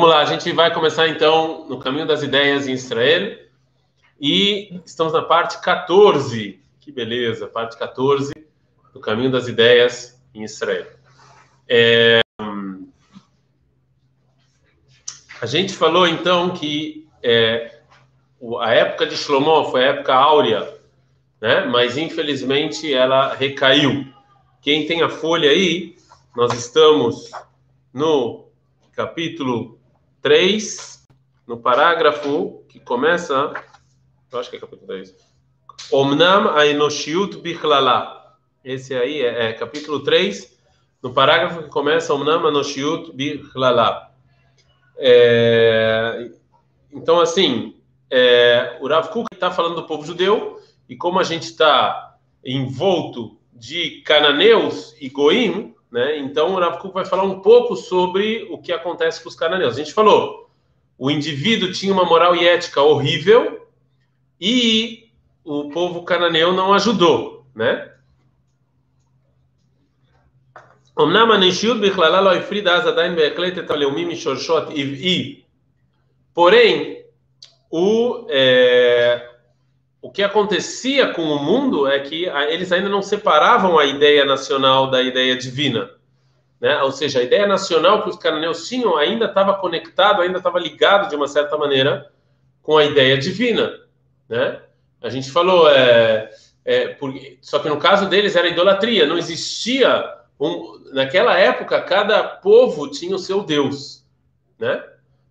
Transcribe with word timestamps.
Vamos 0.00 0.14
lá, 0.14 0.22
a 0.22 0.24
gente 0.24 0.50
vai 0.52 0.72
começar 0.72 1.08
então 1.08 1.68
no 1.68 1.78
caminho 1.78 2.06
das 2.06 2.22
ideias 2.22 2.66
em 2.66 2.72
Israel. 2.72 3.38
E 4.18 4.80
estamos 4.86 5.12
na 5.12 5.20
parte 5.20 5.60
14. 5.60 6.58
Que 6.80 6.90
beleza, 6.90 7.46
parte 7.46 7.76
14 7.76 8.32
do 8.94 8.98
caminho 8.98 9.30
das 9.30 9.46
ideias 9.46 10.18
em 10.34 10.42
Israel. 10.42 10.86
É, 11.68 12.20
a 15.38 15.44
gente 15.44 15.74
falou 15.74 16.08
então 16.08 16.54
que 16.54 17.06
é, 17.22 17.80
a 18.60 18.72
época 18.72 19.06
de 19.06 19.18
Shlomo 19.18 19.70
foi 19.70 19.84
a 19.84 19.88
época 19.88 20.14
áurea, 20.14 20.78
né? 21.38 21.66
mas 21.66 21.98
infelizmente 21.98 22.90
ela 22.90 23.34
recaiu. 23.34 24.06
Quem 24.62 24.86
tem 24.86 25.02
a 25.02 25.10
folha 25.10 25.50
aí, 25.50 25.94
nós 26.34 26.54
estamos 26.54 27.30
no 27.92 28.48
capítulo 28.92 29.78
3, 30.22 31.06
no 31.46 31.58
parágrafo 31.58 32.64
que 32.68 32.78
começa, 32.78 33.52
eu 34.30 34.38
acho 34.38 34.50
que 34.50 34.56
é 34.56 34.60
capítulo 34.60 34.86
3. 34.86 35.14
Omnam 35.92 36.50
Ainoshiut 36.56 37.38
Bichlala. 37.38 38.36
Esse 38.64 38.94
aí 38.94 39.22
é, 39.22 39.46
é, 39.46 39.52
capítulo 39.52 40.04
3, 40.04 40.58
no 41.02 41.12
parágrafo 41.12 41.62
que 41.62 41.68
começa 41.68 42.14
Omnam 42.14 42.46
Ainoshiut 42.46 43.12
Bichlala. 43.12 44.10
É, 44.96 46.30
então, 46.92 47.20
assim, 47.20 47.76
é, 48.10 48.78
o 48.80 48.88
Rav 48.88 49.08
Kuk 49.08 49.26
está 49.32 49.50
falando 49.50 49.76
do 49.76 49.86
povo 49.86 50.04
judeu, 50.04 50.60
e 50.88 50.96
como 50.96 51.18
a 51.18 51.24
gente 51.24 51.44
está 51.44 52.16
envolto 52.44 53.38
de 53.52 54.02
cananeus 54.02 54.94
e 55.00 55.08
goim, 55.08 55.74
né? 55.90 56.18
Então, 56.18 56.54
o 56.54 56.58
Rav 56.58 56.80
vai 56.92 57.04
falar 57.04 57.24
um 57.24 57.40
pouco 57.40 57.74
sobre 57.74 58.46
o 58.50 58.58
que 58.58 58.72
acontece 58.72 59.22
com 59.22 59.28
os 59.28 59.34
cananeus. 59.34 59.74
A 59.74 59.78
gente 59.78 59.92
falou, 59.92 60.50
o 60.98 61.10
indivíduo 61.10 61.72
tinha 61.72 61.92
uma 61.92 62.04
moral 62.04 62.36
e 62.36 62.46
ética 62.46 62.82
horrível 62.82 63.66
e 64.40 65.10
o 65.44 65.70
povo 65.70 66.02
cananeu 66.02 66.52
não 66.52 66.72
ajudou, 66.72 67.46
né? 67.54 67.90
Porém, 76.34 77.04
o, 77.70 78.26
é, 78.28 79.29
o 80.02 80.10
que 80.10 80.22
acontecia 80.22 81.12
com 81.12 81.22
o 81.22 81.42
mundo 81.42 81.86
é 81.86 82.00
que 82.00 82.24
eles 82.48 82.72
ainda 82.72 82.88
não 82.88 83.02
separavam 83.02 83.78
a 83.78 83.84
ideia 83.84 84.24
nacional 84.24 84.90
da 84.90 85.02
ideia 85.02 85.36
divina. 85.36 85.90
Né? 86.60 86.80
Ou 86.82 86.90
seja, 86.90 87.20
a 87.20 87.22
ideia 87.22 87.46
nacional 87.46 88.02
que 88.02 88.10
os 88.10 88.16
cananeus 88.16 88.68
tinham 88.68 88.96
ainda 88.96 89.26
estava 89.26 89.54
conectado, 89.54 90.22
ainda 90.22 90.38
estava 90.38 90.58
ligado 90.58 91.08
de 91.08 91.16
uma 91.16 91.28
certa 91.28 91.56
maneira 91.56 92.10
com 92.62 92.78
a 92.78 92.84
ideia 92.84 93.16
divina. 93.18 93.78
Né? 94.28 94.60
A 95.02 95.08
gente 95.10 95.30
falou, 95.30 95.68
é, 95.68 96.30
é, 96.64 96.96
só 97.40 97.58
que 97.58 97.68
no 97.68 97.78
caso 97.78 98.08
deles 98.08 98.36
era 98.36 98.48
idolatria, 98.48 99.06
não 99.06 99.18
existia. 99.18 100.16
Um, 100.38 100.82
naquela 100.92 101.36
época, 101.38 101.80
cada 101.82 102.22
povo 102.22 102.88
tinha 102.88 103.14
o 103.14 103.18
seu 103.18 103.42
Deus. 103.42 104.04
Né? 104.58 104.82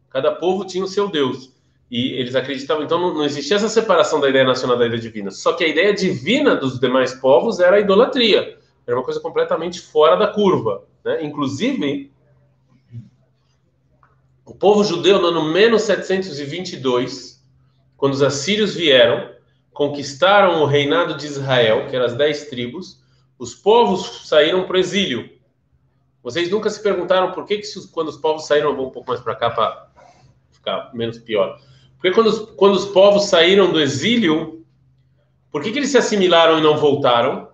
Cada 0.09 0.31
povo 0.31 0.65
tinha 0.65 0.83
o 0.83 0.87
seu 0.87 1.07
Deus. 1.09 1.51
E 1.89 2.13
eles 2.13 2.35
acreditavam, 2.35 2.83
então 2.83 2.99
não, 2.99 3.13
não, 3.15 3.25
existia 3.25 3.55
essa 3.55 3.67
separação 3.67 4.19
da 4.19 4.29
ideia 4.29 4.45
nacional 4.45 4.77
da 4.77 4.85
ideia 4.85 5.01
divina. 5.01 5.31
Só 5.31 5.53
que 5.53 5.63
a 5.63 5.67
ideia 5.67 5.91
divina 5.91 6.55
dos 6.55 6.79
demais 6.79 7.15
povos 7.15 7.59
era 7.59 7.77
a 7.77 7.79
idolatria. 7.79 8.57
Era 8.85 8.95
uma 8.95 9.03
coisa 9.03 9.19
completamente 9.19 9.81
fora 9.81 10.15
da 10.15 10.27
curva. 10.27 10.83
Né? 11.03 11.23
Inclusive, 11.23 12.11
o 14.45 14.53
povo 14.53 14.83
judeu, 14.83 15.19
no 15.19 15.29
ano 15.29 15.51
menos 15.51 15.81
722, 15.83 17.43
quando 17.97 18.13
os 18.13 18.21
assírios 18.21 18.75
vieram, 18.75 19.31
conquistaram 19.73 20.61
o 20.61 20.65
reinado 20.65 21.17
de 21.17 21.25
Israel, 21.25 21.87
que 21.89 21.95
eram 21.95 22.05
as 22.05 22.13
dez 22.13 22.45
tribos, 22.49 23.03
os 23.39 23.55
povos 23.55 24.27
saíram 24.27 24.65
para 24.65 24.75
o 24.75 24.80
exílio. 24.80 25.27
Vocês 26.21 26.52
nunca 26.52 26.69
se 26.69 26.83
perguntaram 26.83 27.31
por 27.31 27.45
que, 27.45 27.58
que 27.58 27.67
quando 27.91 28.09
os 28.09 28.17
povos 28.17 28.45
saíram, 28.45 28.75
vou 28.75 28.89
um 28.89 28.91
pouco 28.91 29.09
mais 29.09 29.21
para 29.21 29.35
cá 29.35 29.49
para 29.49 29.89
ficar 30.52 30.91
menos 30.93 31.17
pior 31.17 31.59
porque 31.99 32.11
quando 32.14 32.27
os, 32.27 32.39
quando 32.52 32.76
os 32.76 32.86
povos 32.86 33.26
saíram 33.26 33.71
do 33.71 33.80
exílio, 33.80 34.65
por 35.52 35.61
que, 35.61 35.71
que 35.71 35.80
eles 35.80 35.89
se 35.89 35.98
assimilaram 35.98 36.58
e 36.58 36.61
não 36.61 36.77
voltaram? 36.77 37.49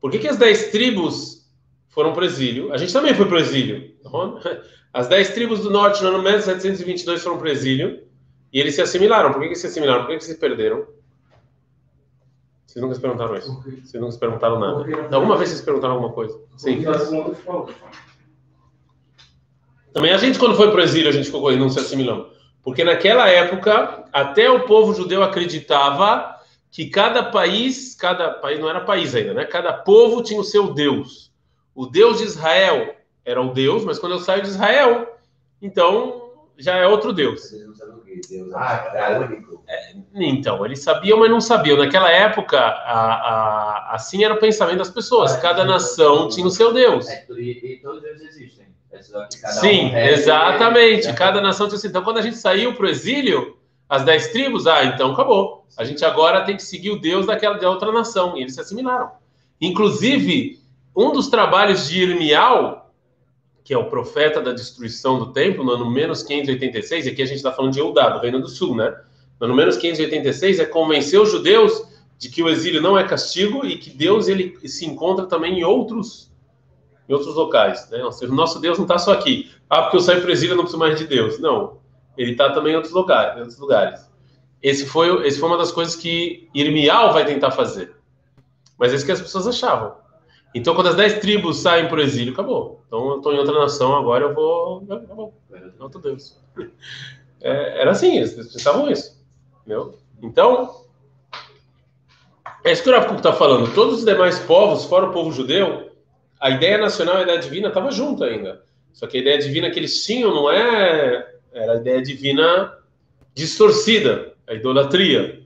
Por 0.00 0.10
que, 0.10 0.18
que 0.18 0.28
as 0.28 0.38
dez 0.38 0.70
tribos 0.70 1.46
foram 1.90 2.14
para 2.14 2.22
o 2.22 2.24
exílio? 2.24 2.72
A 2.72 2.78
gente 2.78 2.92
também 2.92 3.14
foi 3.14 3.26
para 3.26 3.36
o 3.36 3.40
exílio. 3.40 3.92
As 4.94 5.08
dez 5.08 5.30
tribos 5.30 5.60
do 5.60 5.70
norte, 5.70 6.02
no 6.02 6.10
ano 6.10 6.22
1722, 6.22 7.22
foram 7.22 7.38
para 7.38 7.46
o 7.46 7.50
exílio 7.50 8.02
e 8.52 8.60
eles 8.60 8.74
se 8.74 8.82
assimilaram. 8.82 9.32
Por 9.32 9.40
que, 9.40 9.48
que 9.48 9.54
se 9.54 9.66
assimilaram? 9.66 10.02
Por 10.02 10.10
que, 10.10 10.18
que 10.18 10.24
se 10.24 10.34
perderam? 10.34 10.86
Vocês 12.66 12.82
nunca 12.82 12.94
se 12.94 13.00
perguntaram 13.00 13.34
isso? 13.36 13.62
Vocês 13.62 14.00
nunca 14.00 14.12
se 14.12 14.18
perguntaram 14.18 14.58
nada? 14.58 14.84
Alguma 15.14 15.38
vez 15.38 15.48
vocês 15.48 15.62
perguntaram 15.62 15.94
alguma 15.94 16.12
coisa? 16.12 16.38
Sim. 16.58 16.82
Também 19.92 20.12
a 20.12 20.16
gente, 20.16 20.38
quando 20.38 20.56
foi 20.56 20.70
para 20.70 20.80
o 20.80 20.82
exílio, 20.82 21.08
a 21.08 21.12
gente 21.12 21.26
ficou 21.26 21.50
não 21.56 21.68
se 21.68 21.78
assimilando. 21.78 22.30
Porque 22.62 22.84
naquela 22.84 23.28
época, 23.28 24.04
até 24.12 24.50
o 24.50 24.60
povo 24.60 24.94
judeu 24.94 25.22
acreditava 25.22 26.36
que 26.70 26.86
cada 26.88 27.22
país, 27.24 27.94
cada 27.94 28.30
país 28.30 28.58
não 28.58 28.68
era 28.68 28.80
país 28.80 29.14
ainda, 29.14 29.34
né? 29.34 29.44
Cada 29.44 29.72
povo 29.72 30.22
tinha 30.22 30.40
o 30.40 30.44
seu 30.44 30.72
Deus. 30.72 31.30
O 31.74 31.86
Deus 31.86 32.18
de 32.18 32.24
Israel 32.24 32.94
era 33.24 33.42
o 33.42 33.52
Deus, 33.52 33.84
mas 33.84 33.98
quando 33.98 34.12
eu 34.12 34.18
saio 34.18 34.42
de 34.42 34.48
Israel, 34.48 35.18
então 35.60 36.30
já 36.56 36.76
é 36.76 36.86
outro 36.86 37.12
Deus. 37.12 37.52
É, 39.68 39.94
então, 40.14 40.64
eles 40.64 40.82
sabiam, 40.82 41.18
mas 41.18 41.30
não 41.30 41.40
sabiam. 41.40 41.78
Naquela 41.78 42.10
época, 42.10 42.58
a, 42.58 43.14
a, 43.14 43.94
assim 43.94 44.24
era 44.24 44.34
o 44.34 44.38
pensamento 44.38 44.78
das 44.78 44.90
pessoas. 44.90 45.36
Cada 45.36 45.64
nação 45.64 46.28
tinha 46.28 46.46
o 46.46 46.50
seu 46.50 46.72
Deus. 46.72 47.08
É, 47.08 47.26
e 47.38 47.80
todos 47.82 48.04
eles 48.04 48.22
existem. 48.22 48.61
Sim, 49.60 49.92
um 49.92 49.96
exatamente. 49.96 51.06
Né? 51.06 51.12
Cada 51.12 51.40
nação 51.40 51.66
tinha 51.66 51.76
assim. 51.76 51.88
Então, 51.88 52.02
quando 52.02 52.18
a 52.18 52.22
gente 52.22 52.36
saiu 52.36 52.74
para 52.74 52.86
o 52.86 52.88
exílio, 52.88 53.56
as 53.88 54.04
dez 54.04 54.28
tribos, 54.28 54.66
ah, 54.66 54.84
então 54.84 55.12
acabou. 55.12 55.66
A 55.76 55.84
gente 55.84 56.04
agora 56.04 56.44
tem 56.44 56.56
que 56.56 56.62
seguir 56.62 56.90
o 56.90 56.98
Deus 56.98 57.26
daquela 57.26 57.58
de 57.58 57.66
outra 57.66 57.92
nação. 57.92 58.36
E 58.36 58.42
eles 58.42 58.54
se 58.54 58.60
assimilaram. 58.60 59.10
Inclusive, 59.60 60.60
um 60.96 61.12
dos 61.12 61.28
trabalhos 61.28 61.88
de 61.88 62.02
Irmial, 62.02 62.92
que 63.62 63.72
é 63.72 63.78
o 63.78 63.88
profeta 63.90 64.40
da 64.40 64.52
destruição 64.52 65.18
do 65.18 65.32
templo, 65.32 65.64
no 65.64 65.72
ano 65.72 65.90
menos 65.90 66.22
586, 66.22 67.06
e 67.06 67.10
aqui 67.10 67.22
a 67.22 67.26
gente 67.26 67.36
está 67.36 67.52
falando 67.52 67.72
de 67.72 67.80
Eudá, 67.80 68.08
do 68.10 68.20
Reino 68.20 68.40
do 68.40 68.48
Sul, 68.48 68.74
né? 68.74 68.94
No 69.38 69.46
ano 69.46 69.54
menos 69.54 69.76
586 69.76 70.58
é 70.58 70.64
convencer 70.64 71.20
os 71.20 71.30
judeus 71.30 71.86
de 72.18 72.28
que 72.28 72.42
o 72.42 72.48
exílio 72.48 72.80
não 72.80 72.96
é 72.96 73.04
castigo 73.04 73.66
e 73.66 73.76
que 73.76 73.90
Deus 73.90 74.28
ele 74.28 74.56
se 74.68 74.86
encontra 74.86 75.26
também 75.26 75.58
em 75.58 75.64
outros 75.64 76.31
em 77.08 77.12
outros 77.12 77.34
locais. 77.34 77.88
Né? 77.90 78.04
Ou 78.04 78.12
seja, 78.12 78.32
o 78.32 78.34
nosso 78.34 78.60
Deus 78.60 78.78
não 78.78 78.84
está 78.84 78.98
só 78.98 79.12
aqui. 79.12 79.50
Ah, 79.68 79.82
porque 79.82 79.96
eu 79.96 80.00
saio 80.00 80.20
para 80.20 80.28
o 80.28 80.32
exílio, 80.32 80.52
eu 80.52 80.56
não 80.56 80.64
preciso 80.64 80.78
mais 80.78 80.98
de 80.98 81.06
Deus. 81.06 81.38
Não. 81.38 81.78
Ele 82.16 82.32
está 82.32 82.50
também 82.50 82.72
em 82.72 82.76
outros 82.76 82.92
lugares. 82.92 83.36
Em 83.36 83.40
outros 83.40 83.58
lugares. 83.58 84.10
Esse 84.62 84.86
foi, 84.86 85.26
esse 85.26 85.40
foi 85.40 85.48
uma 85.48 85.58
das 85.58 85.72
coisas 85.72 85.96
que 85.96 86.48
Irmial 86.54 87.12
vai 87.12 87.24
tentar 87.24 87.50
fazer. 87.50 87.94
Mas 88.78 88.92
é 88.92 88.96
isso 88.96 89.06
que 89.06 89.12
as 89.12 89.20
pessoas 89.20 89.46
achavam. 89.46 89.94
Então, 90.54 90.74
quando 90.74 90.88
as 90.88 90.94
dez 90.94 91.18
tribos 91.18 91.58
saem 91.58 91.88
para 91.88 91.96
o 91.96 92.02
exílio, 92.02 92.32
acabou. 92.32 92.82
Então, 92.86 93.08
eu 93.10 93.16
estou 93.16 93.32
em 93.32 93.38
outra 93.38 93.58
nação, 93.58 93.96
agora 93.96 94.26
eu 94.26 94.34
vou. 94.34 94.84
Acabou. 94.90 95.34
É 95.52 95.82
outro 95.82 96.00
Deus. 96.00 96.38
É, 97.44 97.80
era 97.80 97.90
assim, 97.90 98.18
eles 98.18 98.34
pensavam 98.34 98.88
isso. 98.88 99.20
Entendeu? 99.62 99.98
Então, 100.22 100.82
é 102.64 102.70
isso 102.70 102.84
que 102.84 102.88
o 102.88 102.92
Rav 102.92 103.16
está 103.16 103.32
falando. 103.32 103.74
Todos 103.74 103.98
os 103.98 104.04
demais 104.04 104.38
povos, 104.38 104.84
fora 104.84 105.06
o 105.06 105.12
povo 105.12 105.32
judeu, 105.32 105.90
a 106.42 106.50
ideia 106.50 106.76
nacional 106.76 107.14
e 107.14 107.18
a 107.20 107.22
ideia 107.22 107.38
divina 107.38 107.68
estava 107.68 107.92
junto 107.92 108.24
ainda. 108.24 108.64
Só 108.92 109.06
que 109.06 109.16
a 109.16 109.20
ideia 109.20 109.38
divina 109.38 109.70
que 109.70 109.78
eles 109.78 110.04
tinham 110.04 110.34
não 110.34 110.50
é 110.50 111.34
era 111.52 111.74
a 111.74 111.76
ideia 111.76 112.02
divina 112.02 112.76
distorcida, 113.32 114.34
a 114.48 114.52
idolatria. 114.52 115.40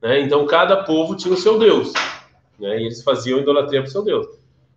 Né? 0.00 0.20
Então 0.22 0.46
cada 0.46 0.84
povo 0.84 1.14
tinha 1.14 1.34
o 1.34 1.36
seu 1.36 1.58
Deus, 1.58 1.92
né? 2.58 2.80
e 2.80 2.86
eles 2.86 3.02
faziam 3.02 3.40
idolatria 3.40 3.82
para 3.82 3.88
o 3.88 3.92
seu 3.92 4.02
Deus. 4.02 4.26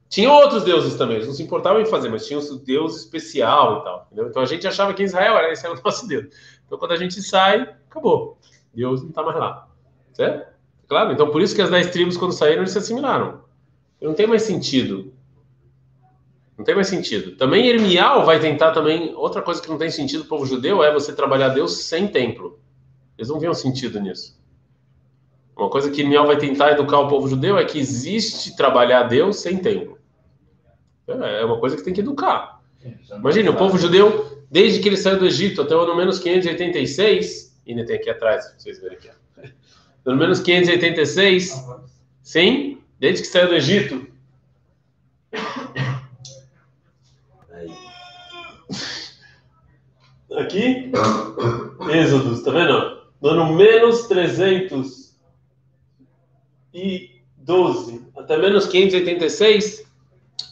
Tinham 0.09 0.33
outros 0.33 0.65
deuses 0.65 0.95
também, 0.95 1.15
eles 1.15 1.27
não 1.27 1.33
se 1.33 1.43
importavam 1.43 1.81
em 1.81 1.85
fazer, 1.85 2.09
mas 2.09 2.27
tinham 2.27 2.39
o 2.39 2.43
seu 2.43 2.57
Deus 2.57 2.97
especial 2.97 3.79
e 3.79 3.83
tal. 3.85 4.07
Entendeu? 4.07 4.27
Então 4.27 4.41
a 4.41 4.45
gente 4.45 4.67
achava 4.67 4.93
que 4.93 5.03
Israel 5.03 5.37
era 5.37 5.53
esse 5.53 5.65
era 5.65 5.73
o 5.73 5.81
nosso 5.81 6.05
Deus. 6.05 6.25
Então 6.65 6.77
quando 6.77 6.91
a 6.91 6.97
gente 6.97 7.21
sai, 7.21 7.61
acabou. 7.89 8.37
Deus 8.73 9.01
não 9.01 9.09
está 9.09 9.23
mais 9.23 9.37
lá. 9.37 9.69
Certo? 10.11 10.51
Claro? 10.89 11.13
Então 11.13 11.31
por 11.31 11.41
isso 11.41 11.55
que 11.55 11.61
as 11.61 11.69
dez 11.69 11.89
tribos, 11.91 12.17
quando 12.17 12.33
saíram, 12.33 12.63
eles 12.63 12.71
se 12.71 12.77
assimilaram. 12.77 13.39
Não 14.01 14.13
tem 14.13 14.27
mais 14.27 14.41
sentido 14.41 15.10
não 16.61 16.65
tem 16.65 16.75
mais 16.75 16.87
sentido. 16.87 17.35
Também 17.37 17.65
Irmial 17.65 18.23
vai 18.23 18.39
tentar 18.39 18.71
também. 18.71 19.15
Outra 19.15 19.41
coisa 19.41 19.59
que 19.59 19.67
não 19.67 19.79
tem 19.79 19.89
sentido 19.89 20.25
para 20.25 20.35
o 20.35 20.37
povo 20.37 20.45
judeu 20.45 20.83
é 20.83 20.93
você 20.93 21.11
trabalhar 21.11 21.49
Deus 21.49 21.85
sem 21.85 22.07
templo. 22.07 22.59
Eles 23.17 23.29
não 23.29 23.39
viam 23.39 23.53
sentido 23.53 23.99
nisso. 23.99 24.39
Uma 25.57 25.71
coisa 25.71 25.89
que 25.89 26.01
Irmial 26.01 26.27
vai 26.27 26.37
tentar 26.37 26.71
educar 26.71 26.99
o 26.99 27.07
povo 27.07 27.27
judeu 27.27 27.57
é 27.57 27.65
que 27.65 27.79
existe 27.79 28.55
trabalhar 28.55 29.03
Deus 29.03 29.37
sem 29.37 29.57
templo. 29.57 29.97
É, 31.07 31.41
é 31.41 31.45
uma 31.45 31.59
coisa 31.59 31.75
que 31.75 31.81
tem 31.81 31.95
que 31.95 32.01
educar. 32.01 32.61
Imagina, 33.11 33.49
o 33.49 33.55
povo 33.55 33.75
judeu, 33.79 34.43
desde 34.49 34.79
que 34.81 34.89
ele 34.89 34.97
saiu 34.97 35.17
do 35.17 35.25
Egito 35.25 35.63
até 35.63 35.75
o 35.75 35.79
ano 35.79 35.95
menos 35.95 36.19
586, 36.19 37.59
ainda 37.67 37.85
tem 37.85 37.95
aqui 37.95 38.09
atrás, 38.09 38.53
vocês 38.55 38.79
verem 38.79 38.99
aqui. 38.99 39.09
No 40.05 40.15
menos 40.15 40.39
586, 40.39 41.55
sim, 42.21 42.77
desde 42.99 43.23
que 43.23 43.27
saiu 43.27 43.49
do 43.49 43.55
Egito. 43.55 44.07
Aqui, 50.41 50.91
Êxodos, 51.91 52.41
tá 52.43 52.51
vendo? 52.51 53.01
No 53.21 53.29
ano 53.29 53.53
menos 53.53 54.07
312 54.07 55.11
até 58.17 58.37
menos 58.37 58.65
586, 58.67 59.85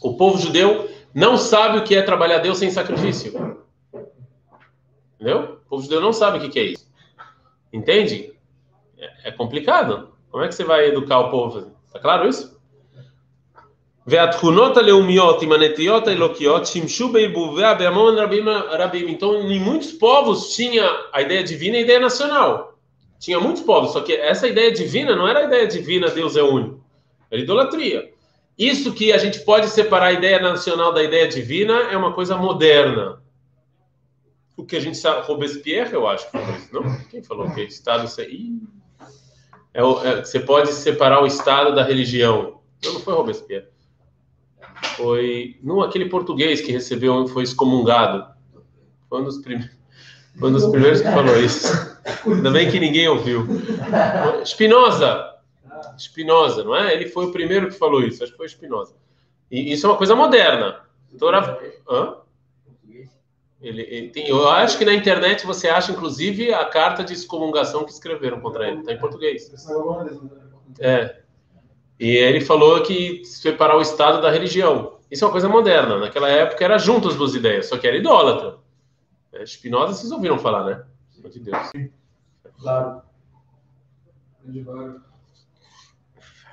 o 0.02 0.16
povo 0.16 0.38
judeu 0.38 0.88
não 1.14 1.36
sabe 1.36 1.78
o 1.78 1.84
que 1.84 1.94
é 1.96 2.02
trabalhar 2.02 2.38
Deus 2.38 2.58
sem 2.58 2.70
sacrifício. 2.70 3.58
Entendeu? 5.14 5.60
O 5.66 5.68
povo 5.68 5.82
judeu 5.82 6.00
não 6.00 6.12
sabe 6.12 6.38
o 6.38 6.50
que 6.50 6.58
é 6.58 6.64
isso. 6.64 6.88
Entende? 7.72 8.32
É, 8.98 9.28
é 9.28 9.32
complicado. 9.32 10.10
Como 10.30 10.44
é 10.44 10.48
que 10.48 10.54
você 10.54 10.64
vai 10.64 10.88
educar 10.88 11.18
o 11.20 11.30
povo? 11.30 11.72
Tá 11.92 11.98
claro 11.98 12.28
isso? 12.28 12.59
Então, 19.08 19.48
em 19.48 19.60
muitos 19.60 19.92
povos 19.92 20.52
tinha 20.52 20.84
a 21.12 21.22
ideia 21.22 21.44
divina 21.44 21.76
e 21.76 21.78
a 21.78 21.82
ideia 21.82 22.00
nacional. 22.00 22.76
Tinha 23.20 23.38
muitos 23.38 23.62
povos, 23.62 23.92
só 23.92 24.00
que 24.00 24.12
essa 24.12 24.48
ideia 24.48 24.72
divina 24.72 25.14
não 25.14 25.28
era 25.28 25.40
a 25.40 25.44
ideia 25.44 25.66
divina, 25.68 26.10
Deus 26.10 26.36
é 26.36 26.42
único. 26.42 26.84
Era 27.30 27.40
idolatria. 27.40 28.12
Isso 28.58 28.92
que 28.92 29.12
a 29.12 29.18
gente 29.18 29.40
pode 29.40 29.68
separar 29.68 30.06
a 30.06 30.12
ideia 30.12 30.40
nacional 30.40 30.92
da 30.92 31.04
ideia 31.04 31.28
divina 31.28 31.74
é 31.92 31.96
uma 31.96 32.12
coisa 32.12 32.36
moderna. 32.36 33.22
O 34.56 34.64
que 34.64 34.74
a 34.74 34.80
gente 34.80 34.98
sabe, 34.98 35.24
Robespierre, 35.24 35.94
eu 35.94 36.08
acho 36.08 36.26
isso, 36.56 36.74
não? 36.74 36.98
Quem 37.10 37.22
falou 37.22 37.48
que 37.54 37.62
Estado 37.62 38.08
é, 39.72 39.80
é, 39.80 40.24
você 40.24 40.40
pode 40.40 40.72
separar 40.72 41.22
o 41.22 41.26
Estado 41.26 41.72
da 41.74 41.84
religião. 41.84 42.60
Não, 42.84 42.94
não 42.94 43.00
foi 43.00 43.14
Robespierre. 43.14 43.66
Foi 45.00 45.56
não 45.62 45.80
aquele 45.80 46.08
português 46.08 46.60
que 46.60 46.72
recebeu, 46.72 47.26
foi 47.28 47.44
excomungado. 47.44 48.26
Foi 49.08 49.20
um 49.20 49.24
dos 49.24 49.38
primeiros, 49.38 49.76
foi 50.38 50.50
um 50.50 50.52
dos 50.52 50.66
primeiros 50.66 51.00
que 51.00 51.10
falou 51.10 51.36
isso. 51.38 51.98
Ainda 52.26 52.50
bem 52.50 52.70
que 52.70 52.78
ninguém 52.78 53.08
ouviu. 53.08 53.46
Spinoza, 54.44 55.34
Spinoza, 55.98 56.64
não 56.64 56.76
é? 56.76 56.94
Ele 56.94 57.08
foi 57.08 57.26
o 57.26 57.32
primeiro 57.32 57.68
que 57.68 57.74
falou 57.74 58.02
isso, 58.02 58.22
acho 58.22 58.32
que 58.32 58.38
foi 58.38 58.48
Spinoza. 58.48 58.94
E 59.50 59.72
isso 59.72 59.86
é 59.86 59.90
uma 59.90 59.98
coisa 59.98 60.14
moderna. 60.14 60.80
Então, 61.12 61.28
Hã? 61.88 62.16
Ele, 63.60 63.82
ele 63.82 64.08
tem, 64.08 64.26
eu 64.26 64.48
acho 64.48 64.78
que 64.78 64.86
na 64.86 64.94
internet 64.94 65.44
você 65.44 65.68
acha, 65.68 65.92
inclusive, 65.92 66.52
a 66.54 66.64
carta 66.64 67.04
de 67.04 67.12
excomungação 67.12 67.84
que 67.84 67.92
escreveram 67.92 68.40
contra 68.40 68.66
ele. 68.66 68.80
Está 68.80 68.92
em 68.92 68.98
português. 68.98 69.52
É. 70.78 71.20
E 72.00 72.16
ele 72.16 72.40
falou 72.40 72.82
que 72.82 73.22
separar 73.26 73.76
o 73.76 73.82
Estado 73.82 74.22
da 74.22 74.30
religião. 74.30 74.96
Isso 75.10 75.22
é 75.22 75.26
uma 75.26 75.32
coisa 75.32 75.50
moderna. 75.50 75.98
Naquela 75.98 76.30
época 76.30 76.64
era 76.64 76.78
junto 76.78 77.08
as 77.08 77.14
duas 77.14 77.34
ideias, 77.34 77.66
só 77.66 77.76
que 77.76 77.86
era 77.86 77.94
idólatra. 77.94 78.56
É, 79.30 79.44
Spinoza, 79.44 79.92
vocês 79.92 80.10
ouviram 80.10 80.38
falar, 80.38 80.64
né? 80.64 80.82
Meu 81.18 81.30
de 81.30 81.40
Deus. 81.40 81.70
Claro. 82.58 83.02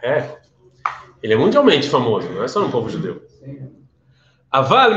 É. 0.04 0.38
Ele 1.24 1.34
é 1.34 1.38
mundialmente 1.38 1.90
famoso, 1.90 2.30
não 2.30 2.44
é 2.44 2.48
só 2.50 2.60
no 2.60 2.70
povo 2.70 2.90
judeu. 2.90 3.26
Aval 4.52 4.96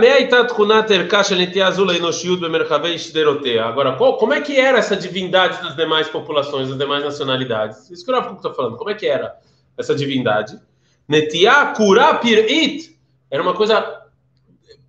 Agora, 3.68 3.96
qual, 3.96 4.16
como 4.16 4.34
é 4.34 4.40
que 4.40 4.58
era 4.58 4.78
essa 4.78 4.96
divindade 4.96 5.62
das 5.62 5.76
demais 5.76 6.08
populações, 6.08 6.68
das 6.68 6.78
demais 6.78 7.04
nacionalidades? 7.04 7.88
Isso 7.88 8.04
que 8.04 8.10
o 8.10 8.14
Rafa 8.14 8.34
está 8.34 8.52
falando. 8.52 8.76
Como 8.76 8.90
é 8.90 8.94
que 8.94 9.06
era 9.06 9.38
essa 9.80 9.94
divindade? 9.94 10.60
Netia 11.08 11.74
It 11.74 12.98
era 13.30 13.42
uma 13.42 13.54
coisa 13.54 14.06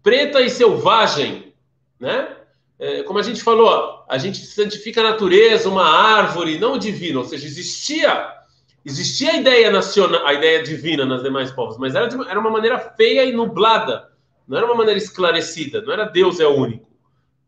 preta 0.04 0.42
e 0.42 0.50
selvagem, 0.50 1.54
né? 2.00 2.38
É, 2.78 3.04
como 3.04 3.20
a 3.20 3.24
gente 3.24 3.44
falou, 3.44 4.04
a 4.10 4.18
gente 4.18 4.44
santifica 4.46 5.02
a 5.02 5.12
natureza, 5.12 5.70
uma 5.70 5.88
árvore, 5.88 6.58
não 6.58 6.74
o 6.74 6.80
divino, 6.80 7.20
ou 7.20 7.26
seja, 7.26 7.46
existia 7.46 8.42
Existia 8.84 9.34
a 9.34 9.38
ideia 9.38 9.70
nacional, 9.70 10.26
a 10.26 10.34
ideia 10.34 10.64
divina 10.64 11.06
nas 11.06 11.22
demais 11.22 11.52
povos, 11.52 11.78
mas 11.78 11.94
era, 11.94 12.08
de, 12.08 12.16
era 12.28 12.40
uma 12.40 12.50
maneira 12.50 12.80
feia 12.80 13.24
e 13.26 13.32
nublada, 13.32 14.10
não 14.48 14.58
era 14.58 14.66
uma 14.66 14.76
maneira 14.76 14.98
esclarecida, 14.98 15.82
não 15.84 15.94
era 15.94 16.06
Deus 16.06 16.40
é 16.40 16.48
único, 16.48 16.90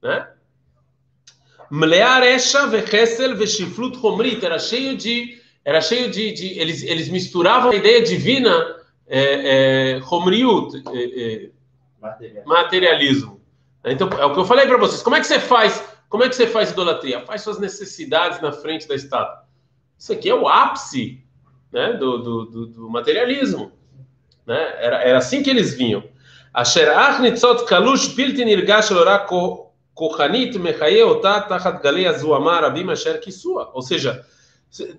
né? 0.02 0.30
Mlearesha 1.72 2.68
vechesel 2.68 3.36
veshiflut 3.36 3.98
homrit 3.98 4.46
era 4.46 4.60
cheio 4.60 4.96
de 4.96 5.42
era 5.66 5.82
cheio 5.82 6.12
de, 6.12 6.32
de, 6.34 6.60
eles 6.60 6.84
eles 6.84 7.10
misturavam 7.10 7.72
a 7.72 7.76
ideia 7.76 8.02
divina 8.02 8.76
é, 9.08 9.96
é, 9.96 10.02
homriut, 10.10 10.82
é, 10.92 11.50
é, 12.04 12.44
materialismo. 12.46 13.42
Então 13.86 14.10
é 14.10 14.26
o 14.26 14.34
que 14.34 14.40
eu 14.40 14.46
falei 14.46 14.66
para 14.66 14.78
vocês. 14.78 15.02
Como 15.02 15.16
é 15.16 15.20
que 15.20 15.28
você 15.28 15.40
faz? 15.40 15.84
Como 16.10 16.24
é 16.24 16.30
que 16.30 16.36
você 16.36 16.48
faz 16.48 16.72
idolatria? 16.72 17.22
Faz 17.22 17.42
suas 17.42 17.60
necessidades 17.60 18.42
na 18.42 18.52
frente 18.52 18.88
da 18.88 18.96
estátua. 18.96 19.44
Isso 19.98 20.12
aqui 20.12 20.30
é 20.30 20.36
o 20.36 20.48
ápice 20.48 21.24
né, 21.72 21.94
do, 21.94 22.18
do, 22.20 22.46
do, 22.46 22.68
do 22.68 22.90
materialismo. 22.90 23.72
Né? 24.46 24.76
Era, 24.78 24.98
era 24.98 25.18
assim 25.18 25.42
que 25.42 25.50
eles 25.50 25.74
vinham. 25.74 26.04
Asher 26.54 26.90
achnitzot 26.90 27.66
kalush 27.66 28.10
pilti 28.10 28.46
nirgash 28.46 28.92
lorá 28.92 29.26
kochanit 29.96 30.58
mechayeotá 30.60 31.42
tachat 31.42 31.82
galei 31.82 32.06
azuamar 32.06 32.64
abim 32.64 32.90
asher 32.92 33.20
kisua. 33.20 33.72
Ou 33.74 33.82
seja, 33.82 34.26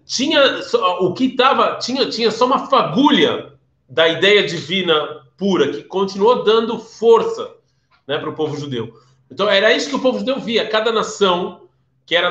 tinha 0.07 0.61
o 1.01 1.13
que 1.13 1.25
estava 1.27 1.77
tinha 1.79 2.09
tinha 2.09 2.31
só 2.31 2.47
uma 2.47 2.69
fagulha 2.69 3.53
da 3.89 4.09
ideia 4.09 4.47
divina 4.47 5.23
pura 5.37 5.69
que 5.69 5.83
continuou 5.83 6.45
dando 6.45 6.79
força 6.79 7.51
né, 8.07 8.19
para 8.19 8.31
o 8.31 8.35
povo 8.35 8.57
judeu. 8.57 8.95
Então 9.31 9.49
era 9.49 9.73
isso 9.73 9.89
que 9.89 9.97
o 9.97 10.01
povo 10.01 10.19
judeu 10.19 10.39
via. 10.39 10.69
Cada 10.69 10.93
nação 10.93 11.65
que 12.07 12.15
era 12.15 12.31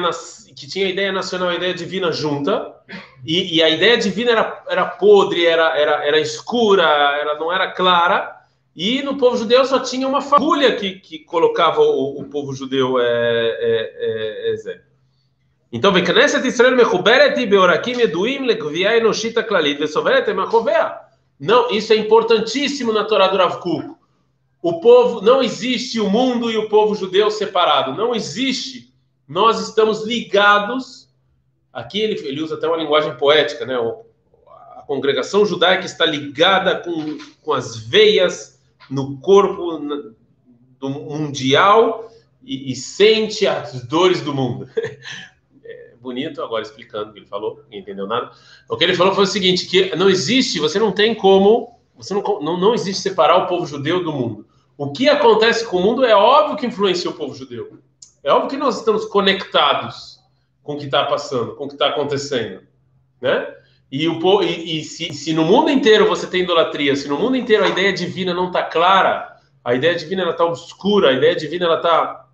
que 0.55 0.67
tinha 0.67 0.85
a 0.85 0.89
ideia 0.89 1.11
nacional 1.11 1.49
a 1.49 1.55
ideia 1.55 1.73
divina 1.73 2.11
junta, 2.11 2.73
e, 3.25 3.55
e, 3.55 3.63
a 3.63 3.69
ideia 3.69 3.97
divina 3.97 4.31
era, 4.31 4.63
era 4.69 4.85
podre, 4.85 5.45
era, 5.45 5.77
era, 5.77 6.05
era 6.05 6.19
escura, 6.19 6.83
ela 6.83 7.39
não 7.39 7.51
era 7.51 7.71
clara, 7.71 8.39
e 8.75 9.01
no 9.01 9.17
povo 9.17 9.37
judeu 9.37 9.65
só 9.65 9.79
tinha 9.79 10.07
uma 10.07 10.21
fagulha 10.21 10.75
que, 10.75 10.99
que 10.99 11.19
colocava 11.19 11.81
o, 11.81 12.19
o 12.19 12.25
povo 12.25 12.53
judeu 12.53 12.99
é, 12.99 13.03
é, 13.03 14.51
é, 14.51 14.71
é 14.71 14.81
então, 15.74 15.92
Vekneset 15.92 16.48
Israel 16.48 16.75
mechuberet 16.75 17.46
beorakim 17.48 18.00
eduim 18.00 18.46
lekvia 18.46 18.96
enoshita 18.96 19.42
klalit 19.42 19.80
vesoveret 19.80 20.30
emachovea. 20.30 21.00
Não, 21.39 21.72
isso 21.72 21.92
é 21.94 21.96
importantíssimo 21.96 22.94
na 22.94 23.06
Torá 23.06 23.27
do 23.27 23.38
Rav 23.38 23.60
Kuk. 23.60 23.96
O 24.62 24.80
povo, 24.80 25.20
não 25.20 25.42
existe 25.42 26.00
o 26.00 26.08
mundo 26.08 26.51
e 26.51 26.58
o 26.58 26.70
povo 26.70 26.94
judeu 26.94 27.32
separado. 27.32 27.98
Não 27.98 28.13
existe. 28.13 28.94
Nós 29.27 29.60
estamos 29.60 30.06
ligados. 30.06 31.10
Aqui 31.74 32.00
ele, 32.00 32.20
ele 32.27 32.44
usa 32.44 32.53
até 32.53 32.68
uma 32.68 32.77
linguagem 32.77 33.18
poética, 33.18 33.65
né? 33.65 33.75
A 34.77 34.84
congregação 34.84 35.44
judaica 35.44 35.88
está 35.88 36.06
ligada 36.06 36.82
com, 36.82 37.18
com 37.42 37.51
as 37.51 37.75
veias 37.75 38.62
no 38.92 39.18
corpo 39.18 39.82
do 40.80 40.89
mundial 40.89 42.12
e, 42.44 42.72
e 42.72 42.75
sente 42.75 43.48
as 43.48 43.84
dores 43.86 44.22
do 44.22 44.36
mundo. 44.36 44.70
Bonito 46.03 46.43
agora 46.43 46.62
explicando 46.62 47.10
o 47.10 47.13
que 47.13 47.19
ele 47.19 47.25
falou, 47.25 47.62
ninguém 47.63 47.79
entendeu 47.79 48.05
nada. 48.05 48.29
O 48.69 48.75
que 48.75 48.83
ele 48.83 48.93
falou 48.93 49.15
foi 49.15 49.24
o 49.24 49.27
seguinte: 49.27 49.65
que 49.65 49.95
não 49.95 50.10
existe, 50.10 50.60
você 50.60 50.77
não 50.77 50.91
tem 50.91 51.15
como, 51.15 51.79
você 51.95 52.13
não, 52.13 52.22
não, 52.41 52.60
não 52.60 52.74
existe 52.74 53.01
separar 53.01 53.38
o 53.38 53.48
povo 53.48 53.65
judeu 53.65 54.03
do 54.03 54.12
mundo. 54.12 54.45
O 54.77 54.91
que 54.91 55.07
acontece 55.07 55.65
com 55.65 55.77
o 55.77 55.81
mundo 55.81 56.03
é 56.03 56.13
óbvio 56.13 56.57
que 56.57 56.65
influencia 56.65 57.10
o 57.10 57.13
povo 57.13 57.33
judeu. 57.33 57.79
É 58.22 58.33
óbvio 58.33 58.50
que 58.50 58.57
nós 58.57 58.79
estamos 58.79 59.05
conectados 59.05 60.19
com 60.62 60.74
o 60.74 60.77
que 60.77 60.86
está 60.86 61.05
passando, 61.05 61.55
com 61.55 61.65
o 61.65 61.67
que 61.69 61.75
está 61.75 61.88
acontecendo, 61.88 62.63
né? 63.22 63.48
E, 63.89 64.07
o, 64.10 64.43
e, 64.43 64.79
e 64.79 64.83
se, 64.83 65.13
se, 65.13 65.33
no 65.33 65.45
mundo 65.45 65.69
inteiro 65.69 66.07
você 66.07 66.27
tem 66.27 66.41
idolatria, 66.41 66.95
se 66.98 67.07
no 67.07 67.17
mundo 67.17 67.38
inteiro 67.38 67.63
a 67.63 67.69
ideia 67.69 67.93
divina 67.93 68.33
não 68.33 68.48
está 68.48 68.63
clara, 68.63 69.38
a 69.63 69.74
ideia 69.74 69.95
divina 69.95 70.29
está 70.29 70.43
obscura, 70.43 71.10
a 71.10 71.13
ideia 71.13 71.36
divina 71.36 71.72
está 71.75 72.25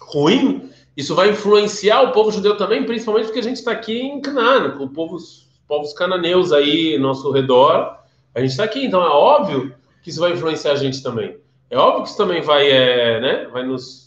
ruim, 0.00 0.70
isso 0.96 1.14
vai 1.14 1.30
influenciar 1.30 2.02
o 2.02 2.12
povo 2.12 2.30
judeu 2.30 2.56
também, 2.56 2.84
principalmente 2.84 3.26
porque 3.26 3.40
a 3.40 3.42
gente 3.42 3.56
está 3.56 3.72
aqui 3.72 4.00
em 4.00 4.20
Canaã, 4.20 4.70
com 4.72 4.86
povos, 4.88 5.48
povos 5.66 5.92
cananeus 5.92 6.52
aí 6.52 6.94
ao 6.94 7.00
nosso 7.00 7.30
redor. 7.32 7.98
A 8.34 8.40
gente 8.40 8.50
está 8.50 8.64
aqui, 8.64 8.84
então 8.84 9.02
é 9.02 9.08
óbvio 9.08 9.74
que 10.02 10.10
isso 10.10 10.20
vai 10.20 10.32
influenciar 10.32 10.72
a 10.72 10.76
gente 10.76 11.02
também. 11.02 11.36
É 11.70 11.76
óbvio 11.76 12.02
que 12.02 12.08
isso 12.10 12.16
também 12.16 12.42
vai, 12.42 12.70
é, 12.70 13.20
né, 13.20 13.48
vai 13.52 13.64
nos 13.64 14.04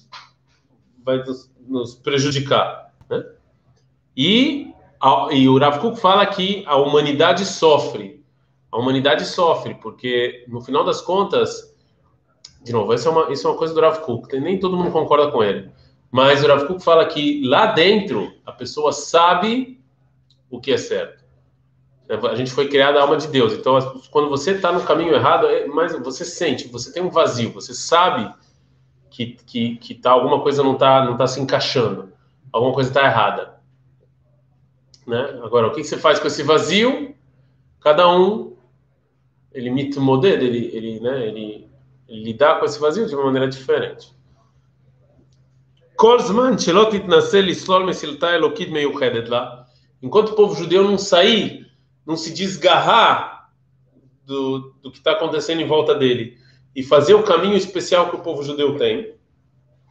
vai 1.03 1.17
nos, 1.24 1.50
nos 1.67 1.96
prejudicar. 1.96 2.94
Né? 3.10 3.24
E, 4.15 4.74
a, 5.00 5.29
e 5.32 5.48
o 5.48 5.58
Rav 5.58 5.79
Kuk 5.79 6.00
fala 6.00 6.25
que 6.25 6.63
a 6.67 6.75
humanidade 6.75 7.46
sofre. 7.46 8.24
A 8.70 8.77
humanidade 8.77 9.25
sofre, 9.25 9.75
porque 9.75 10.44
no 10.48 10.62
final 10.62 10.84
das 10.84 11.01
contas, 11.01 11.74
de 12.62 12.74
novo, 12.74 12.94
isso 12.94 13.08
é 13.08 13.12
uma, 13.12 13.32
isso 13.32 13.48
é 13.48 13.50
uma 13.50 13.58
coisa 13.58 13.74
do 13.74 13.79
Rav 13.79 14.00
Kuk, 14.01 14.38
nem 14.39 14.60
todo 14.60 14.75
mundo 14.75 14.91
concorda 14.91 15.32
com 15.32 15.41
ele. 15.41 15.72
Mas 16.12 16.44
o 16.44 16.48
Rav 16.48 16.80
fala 16.80 17.06
que 17.06 17.44
lá 17.46 17.68
dentro 17.68 18.34
a 18.46 18.52
pessoa 18.52 18.92
sabe 18.92 19.80
o 20.50 20.60
que 20.60 20.72
é 20.72 20.78
certo. 20.78 21.26
A 22.10 22.36
gente 22.36 22.52
foi 22.52 22.70
criada 22.70 23.00
a 23.00 23.02
alma 23.02 23.18
de 23.18 23.28
Deus. 23.28 23.52
Então, 23.52 23.78
quando 24.12 24.30
você 24.30 24.52
está 24.52 24.72
no 24.72 24.84
caminho 24.84 25.14
errado, 25.14 25.46
é 25.48 25.66
mais, 25.68 25.92
você 26.00 26.24
sente, 26.24 26.70
você 26.70 26.92
tem 26.92 27.04
um 27.04 27.10
vazio, 27.10 27.52
você 27.52 27.74
sabe 27.74 28.34
que, 29.10 29.38
que, 29.46 29.76
que 29.76 29.94
tá, 29.94 30.12
alguma 30.12 30.42
coisa 30.42 30.64
não 30.64 30.74
está 30.74 31.04
não 31.04 31.18
tá 31.18 31.28
se 31.28 31.42
encaixando, 31.42 32.14
alguma 32.52 32.74
coisa 32.74 32.90
está 32.90 33.04
errada. 33.04 33.58
Né? 35.06 35.40
Agora, 35.44 35.68
o 35.68 35.72
que 35.72 35.84
você 35.84 35.98
faz 35.98 36.18
com 36.20 36.28
esse 36.28 36.44
vazio? 36.44 37.14
Cada 37.82 38.10
um, 38.10 38.56
ele 39.52 39.70
mita 39.70 40.00
o 40.00 40.04
modelo, 40.04 40.44
ele, 40.44 40.70
ele, 40.74 41.00
né, 41.02 41.28
ele, 41.28 41.70
ele 42.08 42.24
lidar 42.24 42.60
com 42.60 42.66
esse 42.66 42.80
vazio 42.80 43.06
de 43.06 43.16
uma 43.16 43.26
maneira 43.26 43.50
diferente. 43.50 44.17
Enquanto 50.02 50.29
o 50.31 50.35
povo 50.35 50.55
judeu 50.57 50.85
não 50.85 50.99
sair 50.99 51.67
não 52.07 52.17
se 52.17 52.35
desgarrar 52.35 53.50
do, 54.25 54.75
do 54.83 54.91
que 54.91 54.99
está 54.99 55.12
acontecendo 55.12 55.61
em 55.61 55.67
volta 55.67 55.95
dele 55.95 56.37
e 56.75 56.83
fazer 56.83 57.14
o 57.14 57.23
caminho 57.23 57.57
especial 57.57 58.11
que 58.11 58.17
o 58.17 58.21
povo 58.21 58.43
judeu 58.43 58.76
tem, 58.76 59.14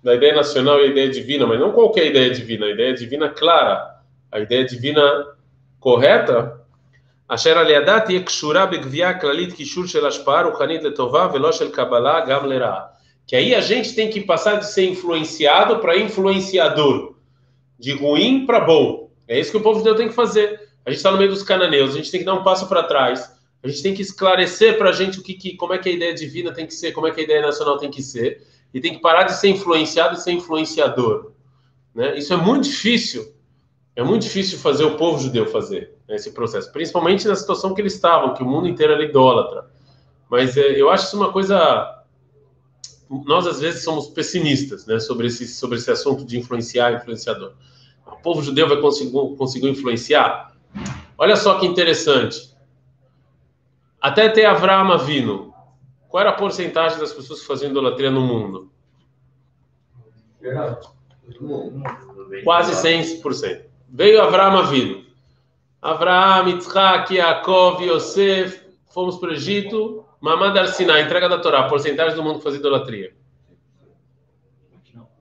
da 0.04 0.16
ideia 0.16 0.36
nacional 0.36 0.80
e 0.80 0.84
a 0.84 0.88
ideia 0.88 1.10
divina, 1.10 1.46
mas 1.46 1.60
não 1.60 1.72
qualquer 1.72 2.08
ideia 2.08 2.30
divina, 2.32 2.66
a 2.66 2.72
ideia 2.72 2.94
divina 2.94 3.30
clara, 3.30 4.02
a 4.32 4.40
ideia 4.40 4.66
divina 4.66 5.26
correta, 5.80 6.62
אשר 7.34 7.58
על 7.58 7.70
ידה 7.70 8.00
תהיה 8.00 8.24
קשורה 8.24 8.66
בגבייה 8.66 9.20
כללית 9.20 9.54
קישור 9.54 9.86
של 9.86 10.06
השפעה 10.06 10.42
רוחנית 10.42 10.84
לטובה 10.84 11.28
ולא 11.34 11.52
של 11.52 11.72
קבלה 11.72 12.26
גם 12.26 12.46
לרעה. 12.46 12.82
que 13.27 13.35
aí 13.35 13.55
a 13.55 13.61
gente 13.61 13.95
tem 13.95 14.09
que 14.09 14.21
passar 14.21 14.57
de 14.57 14.71
ser 14.71 14.89
influenciado 14.89 15.79
para 15.79 15.99
influenciador, 15.99 17.17
de 17.79 17.93
ruim 17.93 18.47
para 18.47 18.61
bom. 18.61 19.11
É 19.27 19.39
isso 19.39 19.51
que 19.51 19.57
o 19.57 19.63
povo 19.63 19.79
de 19.79 19.85
Deus 19.85 19.97
tem 19.97 20.09
que 20.09 20.15
fazer. 20.15 20.69
A 20.85 20.91
gente 20.91 20.99
está 20.99 21.11
no 21.11 21.19
meio 21.19 21.31
dos 21.31 21.43
cananeus, 21.43 21.91
a 21.91 21.97
gente 21.97 22.11
tem 22.11 22.21
que 22.21 22.27
dar 22.27 22.35
um 22.35 22.45
passo 22.45 22.69
para 22.69 22.85
trás. 22.85 23.35
A 23.63 23.69
gente 23.69 23.83
tem 23.83 23.95
que 23.95 24.03
esclarecer 24.03 24.79
para 24.79 24.91
a 24.91 24.93
gente 24.93 25.19
o 25.19 25.23
que, 25.23 25.35
que, 25.35 25.57
como 25.57 25.73
é 25.73 25.79
que 25.79 25.89
a 25.89 25.93
ideia 25.93 26.15
divina 26.15 26.53
tem 26.53 26.67
que 26.67 26.75
ser, 26.75 26.93
como 26.93 27.09
é 27.09 27.11
que 27.11 27.21
a 27.21 27.25
ideia 27.25 27.43
nacional 27.43 27.79
tem 27.79 27.91
que 27.91 28.01
ser, 28.01 28.47
e 28.73 28.81
tem 28.81 28.95
que 28.95 29.01
parar 29.01 29.25
de 29.25 29.35
ser 29.35 29.49
influenciado 29.49 30.15
e 30.15 30.21
ser 30.21 30.33
influenciador. 30.33 31.33
Né? 31.93 32.17
Isso 32.17 32.33
é 32.33 32.37
muito 32.37 32.65
difícil. 32.65 33.35
É 33.97 34.05
muito 34.05 34.23
difícil 34.23 34.59
fazer 34.59 34.85
o 34.85 34.97
povo 34.97 35.19
judeu 35.19 35.47
fazer 35.47 35.95
né, 36.07 36.17
esse 36.17 36.31
processo, 36.31 36.71
principalmente 36.71 37.27
na 37.27 37.35
situação 37.35 37.73
que 37.73 37.81
eles 37.81 37.95
estavam, 37.95 38.35
que 38.35 38.43
o 38.43 38.47
mundo 38.47 38.69
inteiro 38.69 38.93
era 38.93 39.03
idólatra. 39.03 39.71
Mas 40.31 40.57
é, 40.57 40.79
eu 40.79 40.91
acho 40.91 41.07
isso 41.07 41.17
uma 41.17 41.33
coisa. 41.33 41.96
Nós 43.09 43.47
às 43.47 43.61
vezes 43.61 43.85
somos 43.85 44.09
pessimistas, 44.09 44.87
né, 44.87 44.99
sobre 44.99 45.29
esse 45.29 45.47
sobre 45.47 45.79
esse 45.79 45.91
assunto 45.91 46.25
de 46.25 46.39
influenciar, 46.39 46.95
influenciador. 46.95 47.53
O 48.07 48.17
povo 48.17 48.43
judeu 48.43 48.69
vai 48.69 48.81
conseguir, 48.81 49.13
conseguir 49.37 49.69
influenciar? 49.69 50.57
Olha 51.19 51.37
só 51.37 51.59
que 51.59 51.67
interessante. 51.67 52.55
Até 54.01 54.29
ter 54.29 54.45
Avraham 54.45 54.99
vindo, 54.99 55.53
qual 56.09 56.23
era 56.23 56.31
a 56.31 56.35
porcentagem 56.35 56.99
das 56.99 57.13
pessoas 57.13 57.41
que 57.41 57.47
faziam 57.47 57.71
idolatria 57.71 58.11
no 58.11 58.21
mundo? 58.21 58.71
Quase 62.45 62.73
100%. 62.73 63.65
Veio 63.89 64.23
Avraham 64.23 64.67
vindo. 64.67 65.05
Avraham, 65.83 66.49
Yitzhak, 66.49 67.15
Yaakov, 67.15 67.83
Yosef, 67.83 68.61
fomos 68.89 69.19
para 69.19 69.31
o 69.31 69.33
Egito. 69.33 70.06
Mamad 70.27 70.59
Arsina, 70.59 71.01
entrega 71.01 71.29
da 71.29 71.39
Torá, 71.39 71.69
porcentagem 71.69 72.17
do 72.17 72.23
mundo 72.25 72.39
que 72.39 72.45
fazia 72.45 72.59
idolatria. 72.59 73.15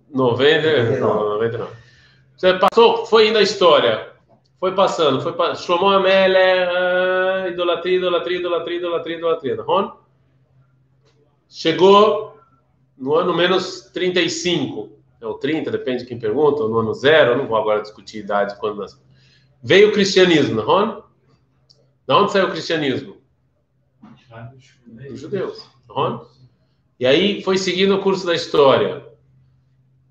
90, 0.10 1.00
99. 1.00 1.74
Você 2.36 2.54
passou, 2.56 3.06
foi 3.06 3.30
indo 3.30 3.38
a 3.38 3.44
história. 3.44 4.14
Foi 4.60 4.74
passando, 4.74 5.22
foi 5.22 5.34
passando. 5.34 5.64
Shlomo 5.64 5.90
Amelech, 5.90 7.52
idolatria, 7.52 7.98
idolatria, 7.98 8.40
idolatria, 8.40 8.78
idolatria, 8.78 9.18
idolatria. 9.18 9.62
Ron? 9.62 9.92
Chegou 11.48 12.40
no 12.98 13.14
ano 13.14 13.32
menos 13.32 13.82
35, 13.94 14.90
ou 15.22 15.36
30, 15.36 15.70
depende 15.70 16.00
de 16.00 16.06
quem 16.08 16.18
pergunta, 16.18 16.64
ou 16.64 16.70
no 16.70 16.80
ano 16.80 16.96
zero, 16.96 17.38
não 17.38 17.46
vou 17.48 17.58
agora 17.58 17.84
discutir 17.84 18.20
idade 18.20 18.58
quando 18.58 18.80
nasceu. 18.80 19.02
Veio 19.62 19.90
o 19.90 19.92
cristianismo, 19.92 20.62
Ron? 20.62 21.04
Da 22.08 22.18
onde 22.18 22.32
saiu 22.32 22.48
o 22.48 22.52
cristianismo? 22.52 23.18
Dos 24.96 25.20
judeus. 25.20 25.70
Ron? 25.90 26.26
E 27.00 27.06
aí 27.06 27.42
foi 27.44 27.58
seguindo 27.58 27.96
o 27.96 28.02
curso 28.02 28.26
da 28.26 28.34
história. 28.34 29.06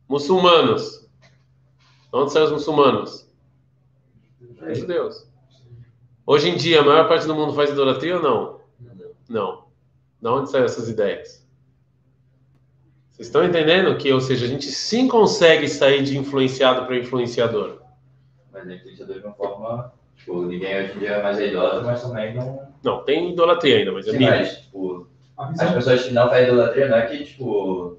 Muçulmanos. 0.09 1.09
De 1.21 2.19
onde 2.19 2.33
saem 2.33 2.47
os 2.47 2.53
muçulmanos? 2.53 3.29
É 4.63 4.75
judeus. 4.75 5.27
Hoje 6.27 6.49
em 6.49 6.57
dia, 6.57 6.81
a 6.81 6.85
maior 6.85 7.09
parte 7.09 7.27
do 7.27 7.35
mundo 7.35 7.55
faz 7.55 7.71
idolatria 7.71 8.17
ou 8.17 8.23
não? 8.23 8.61
Não. 9.29 9.65
Da 10.21 10.33
onde 10.33 10.51
saem 10.51 10.65
essas 10.65 10.89
ideias? 10.89 11.45
Vocês 13.11 13.29
estão 13.29 13.45
entendendo 13.45 13.97
que, 13.97 14.13
ou 14.13 14.21
seja, 14.21 14.45
a 14.45 14.49
gente 14.49 14.67
sim 14.71 15.07
consegue 15.07 15.69
sair 15.69 16.03
de 16.03 16.19
influenciado 16.19 16.85
para 16.87 16.97
influenciador. 16.97 17.81
Mas 18.53 18.69
é 18.69 18.75
influenciador 18.75 19.21
de 19.21 19.27
uma 19.27 19.35
forma. 19.35 19.93
Tipo, 20.17 20.43
ninguém 20.43 20.77
hoje 20.79 20.93
em 20.97 20.99
dia 20.99 21.11
é 21.11 21.23
mais 21.23 21.39
idólatra, 21.39 21.83
mas 21.83 22.03
também 22.03 22.35
não. 22.35 22.64
Não, 22.85 23.03
tem 23.03 23.33
idolatria 23.33 23.79
ainda, 23.79 23.93
mas 23.93 24.07
é 24.07 24.11
sim, 24.11 24.19
mas, 24.21 24.59
tipo, 24.59 25.09
as 25.39 25.73
pessoas 25.73 26.05
que 26.05 26.13
não 26.13 26.29
fazem 26.29 26.49
idolatria 26.49 26.89
não 26.89 26.97
é 26.99 27.07
que, 27.07 27.25
tipo, 27.25 27.99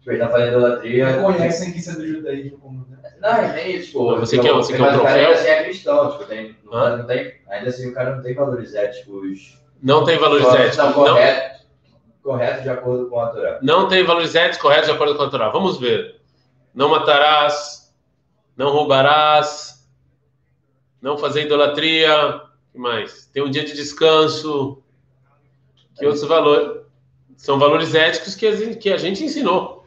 tipo 0.00 0.10
eles 0.10 0.20
não 0.20 0.30
fazem 0.30 0.48
idolatria. 0.48 1.08
Reconhecem 1.08 1.72
que 1.72 1.78
isso 1.78 1.90
é 1.90 1.94
do 1.94 2.06
judaísmo 2.06 2.58
como. 2.58 2.86
Né? 2.90 2.98
Não, 3.20 3.30
é 3.30 3.52
nem 3.54 3.76
isso, 3.76 3.86
tipo. 3.86 4.16
Você 4.18 4.38
quer, 4.38 4.52
você 4.52 4.76
quer 4.76 4.82
um 4.82 4.86
troféu? 4.86 5.00
Mas 5.00 5.00
o 5.00 5.02
cara 5.02 5.18
ainda 5.18 5.32
assim 5.32 5.48
é 5.48 5.64
cristão, 5.64 6.12
tipo, 6.12 6.24
tem, 6.26 6.56
não, 6.62 6.98
não 6.98 7.06
tem, 7.06 7.34
ainda 7.48 7.68
assim 7.70 7.88
o 7.88 7.94
cara 7.94 8.16
não 8.16 8.22
tem 8.22 8.34
valores 8.34 8.74
éticos. 8.74 9.58
Não 9.82 10.04
tem 10.04 10.18
valores 10.18 10.46
éticos. 10.46 10.76
Não, 10.76 10.92
correto, 10.92 11.64
não. 11.90 12.32
correto 12.32 12.62
de 12.62 12.68
acordo 12.68 13.08
com 13.08 13.20
a 13.20 13.28
Torá. 13.28 13.58
Não 13.62 13.88
tem 13.88 14.04
valores 14.04 14.34
éticos 14.34 14.58
corretos 14.58 14.88
de 14.88 14.94
acordo 14.94 15.16
com 15.16 15.22
a 15.22 15.30
Torá. 15.30 15.48
Vamos 15.48 15.80
ver. 15.80 16.20
Não 16.74 16.90
matarás, 16.90 17.94
não 18.54 18.70
roubarás, 18.70 19.88
não 21.00 21.16
fazer 21.16 21.46
idolatria. 21.46 22.47
Que 22.78 22.80
mais? 22.80 23.26
Tem 23.26 23.42
um 23.42 23.50
dia 23.50 23.64
de 23.64 23.74
descanso. 23.74 24.80
Que 25.96 26.06
outros 26.06 26.24
valores? 26.24 26.82
São 27.36 27.58
valores 27.58 27.94
éticos 27.94 28.36
que 28.36 28.46
a 28.46 28.54
gente, 28.54 28.76
que 28.76 28.92
a 28.92 28.96
gente 28.96 29.24
ensinou. 29.24 29.84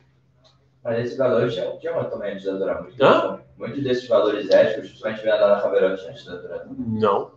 Mas 0.83 1.05
esses 1.05 1.17
valores 1.17 1.53
tinham, 1.53 1.79
tinham 1.79 2.03
também 2.09 2.33
antes 2.33 2.45
da 2.45 2.57
Torá. 2.57 3.39
Muitos, 3.57 3.83
desses 3.83 4.07
valores 4.07 4.49
éticos, 4.49 4.89
principalmente 4.89 5.23
vem 5.23 5.31
na 5.31 5.57
Haverot 5.57 6.07
antes 6.07 6.25
da 6.25 6.37
Torá. 6.37 6.65
Não. 6.69 7.31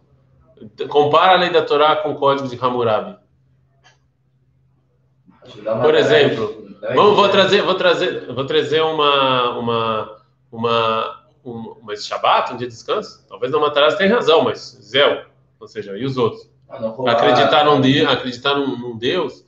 Compara 0.89 1.33
a 1.33 1.37
lei 1.37 1.51
da 1.51 1.63
Torá 1.63 1.97
com 1.97 2.13
o 2.13 2.17
código 2.17 2.49
de 2.49 2.59
Hammurabi. 2.61 3.17
Por 5.83 5.95
exemplo, 5.95 6.69
vamos, 6.95 7.17
vou 7.17 7.29
trazer, 7.29 7.63
vou 7.63 7.75
trazer, 7.75 8.33
vou 8.33 8.47
trazer 8.47 8.81
uma, 8.81 9.59
uma, 9.59 10.23
uma, 10.51 11.27
um, 11.45 11.77
uma 11.83 11.97
Shabbat, 11.97 12.55
um 12.55 12.57
dia 12.57 12.67
de 12.67 12.73
descanso. 12.73 13.25
Talvez 13.29 13.53
não 13.53 13.61
matarás 13.61 13.97
tem 13.97 14.09
razão, 14.09 14.43
mas 14.43 14.79
Zéu, 14.81 15.27
ou 15.65 15.69
seja, 15.69 15.97
e 15.97 16.05
os 16.05 16.17
outros? 16.17 16.49
Ah, 16.69 17.13
acreditar 17.13 17.65
num 17.65 17.81
dia, 17.81 18.09
acreditar 18.09 18.55
num, 18.55 18.79
num 18.79 18.99
Deus. 18.99 19.45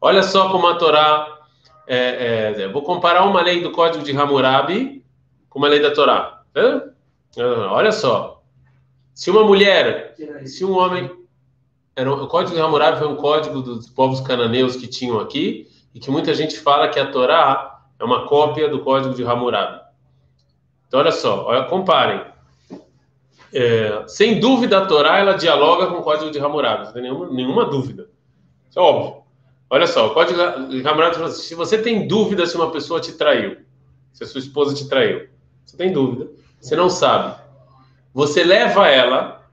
Olha 0.00 0.22
só 0.22 0.50
como 0.50 0.66
a 0.66 0.76
Torá 0.76 1.38
é, 1.86 2.54
é, 2.62 2.68
vou 2.68 2.82
comparar 2.82 3.24
uma 3.24 3.42
lei 3.42 3.62
do 3.62 3.70
Código 3.70 4.04
de 4.04 4.16
Hammurabi 4.16 5.04
com 5.48 5.58
uma 5.58 5.68
lei 5.68 5.80
da 5.80 5.90
Torá. 5.90 6.42
Olha 7.70 7.92
só. 7.92 8.42
Se 9.14 9.30
uma 9.30 9.44
mulher, 9.44 10.14
se 10.44 10.64
um 10.64 10.76
homem. 10.76 11.10
Era, 11.94 12.12
o 12.12 12.26
Código 12.28 12.54
de 12.54 12.60
Hammurabi 12.60 12.98
foi 12.98 13.08
um 13.08 13.16
código 13.16 13.60
dos 13.60 13.90
povos 13.90 14.20
cananeus 14.20 14.76
que 14.76 14.86
tinham 14.86 15.18
aqui, 15.18 15.66
e 15.94 16.00
que 16.00 16.10
muita 16.10 16.32
gente 16.32 16.58
fala 16.58 16.88
que 16.88 16.98
a 16.98 17.10
Torá 17.10 17.80
é 17.98 18.04
uma 18.04 18.26
cópia 18.28 18.68
do 18.68 18.80
Código 18.80 19.14
de 19.14 19.24
Hammurabi. 19.24 19.80
Então, 20.86 21.00
olha 21.00 21.12
só, 21.12 21.44
olha, 21.44 21.64
comparem. 21.64 22.24
É, 23.52 24.04
sem 24.06 24.40
dúvida, 24.40 24.78
a 24.78 24.86
Torá 24.86 25.18
ela 25.18 25.34
dialoga 25.34 25.86
com 25.86 25.98
o 25.98 26.02
Código 26.02 26.30
de 26.30 26.38
Hammurabi, 26.38 26.84
não 26.84 26.92
tem 26.92 27.02
nenhuma, 27.02 27.30
nenhuma 27.30 27.64
dúvida. 27.64 28.08
Isso 28.68 28.78
é 28.78 28.82
óbvio. 28.82 29.22
Olha 29.70 29.86
só, 29.86 30.06
o 30.06 30.14
código 30.14 30.38
camarada 30.82 31.14
fala 31.14 31.26
assim, 31.26 31.42
se 31.42 31.54
você 31.54 31.76
tem 31.76 32.08
dúvida 32.08 32.46
se 32.46 32.56
uma 32.56 32.70
pessoa 32.70 33.00
te 33.00 33.12
traiu, 33.12 33.58
se 34.14 34.24
a 34.24 34.26
sua 34.26 34.40
esposa 34.40 34.74
te 34.74 34.88
traiu, 34.88 35.28
você 35.64 35.76
tem 35.76 35.92
dúvida, 35.92 36.30
você 36.58 36.74
não 36.74 36.88
sabe. 36.88 37.38
Você 38.14 38.42
leva 38.42 38.88
ela 38.88 39.46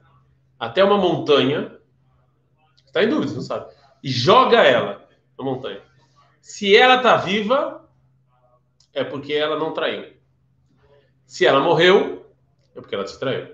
até 0.58 0.82
uma 0.84 0.98
montanha, 0.98 1.78
está 2.86 3.04
em 3.04 3.10
dúvida, 3.10 3.28
você 3.28 3.36
não 3.36 3.44
sabe, 3.44 3.74
e 4.02 4.10
joga 4.10 4.64
ela 4.64 5.06
na 5.38 5.44
montanha. 5.44 5.82
Se 6.40 6.76
ela 6.76 6.96
está 6.96 7.18
viva, 7.18 7.86
é 8.94 9.04
porque 9.04 9.34
ela 9.34 9.60
não 9.60 9.74
traiu. 9.74 10.14
Se 11.26 11.46
ela 11.46 11.60
morreu, 11.60 12.26
é 12.74 12.80
porque 12.80 12.96
ela 12.96 13.04
te 13.04 13.20
traiu. 13.20 13.54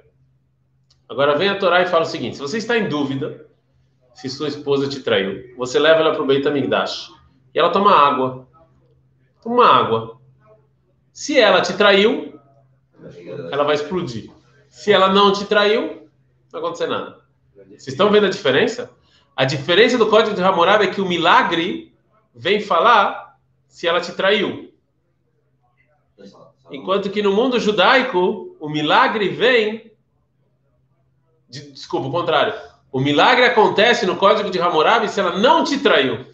Agora 1.12 1.38
vem 1.38 1.50
a 1.50 1.58
Torá 1.58 1.82
e 1.82 1.88
fala 1.88 2.04
o 2.04 2.08
seguinte: 2.08 2.38
se 2.38 2.42
você 2.42 2.58
está 2.58 2.78
em 2.78 2.88
dúvida 2.88 3.46
se 4.14 4.30
sua 4.30 4.48
esposa 4.48 4.88
te 4.88 5.02
traiu, 5.02 5.54
você 5.58 5.78
leva 5.78 6.00
ela 6.00 6.14
para 6.14 6.24
o 6.24 6.26
Beit 6.26 6.48
HaMikdash 6.48 7.12
e 7.54 7.60
ela 7.60 7.70
toma 7.70 7.94
água. 7.94 8.48
Toma 9.44 9.66
água. 9.66 10.22
Se 11.12 11.38
ela 11.38 11.62
te 11.62 11.74
traiu, 11.74 12.40
ela 13.52 13.66
vai 13.66 13.76
explodir. 13.76 14.32
Se 14.70 14.94
ela 14.94 15.10
não 15.10 15.34
te 15.34 15.44
traiu, 15.46 15.82
não 15.82 16.52
vai 16.52 16.62
acontecer 16.62 16.88
nada. 16.88 17.20
Vocês 17.56 17.88
estão 17.88 18.10
vendo 18.10 18.28
a 18.28 18.30
diferença? 18.30 18.90
A 19.36 19.44
diferença 19.44 19.98
do 19.98 20.08
código 20.08 20.34
de 20.34 20.42
Hammurabi 20.42 20.86
é 20.86 20.92
que 20.92 21.02
o 21.02 21.08
milagre 21.08 21.94
vem 22.34 22.62
falar 22.62 23.38
se 23.68 23.86
ela 23.86 24.00
te 24.00 24.14
traiu. 24.14 24.72
Enquanto 26.72 27.10
que 27.10 27.22
no 27.22 27.34
mundo 27.34 27.60
judaico, 27.60 28.56
o 28.62 28.70
milagre 28.70 29.28
vem. 29.28 29.91
De, 31.52 31.72
desculpa, 31.74 32.08
o 32.08 32.12
contrário. 32.12 32.54
O 32.92 33.00
milagre 33.00 33.46
acontece 33.46 34.06
no 34.06 34.16
código 34.16 34.50
de 34.50 34.60
Hammurabi 34.60 35.10
se 35.10 35.20
ela 35.20 35.38
não 35.38 35.64
te 35.64 35.78
traiu. 35.80 36.26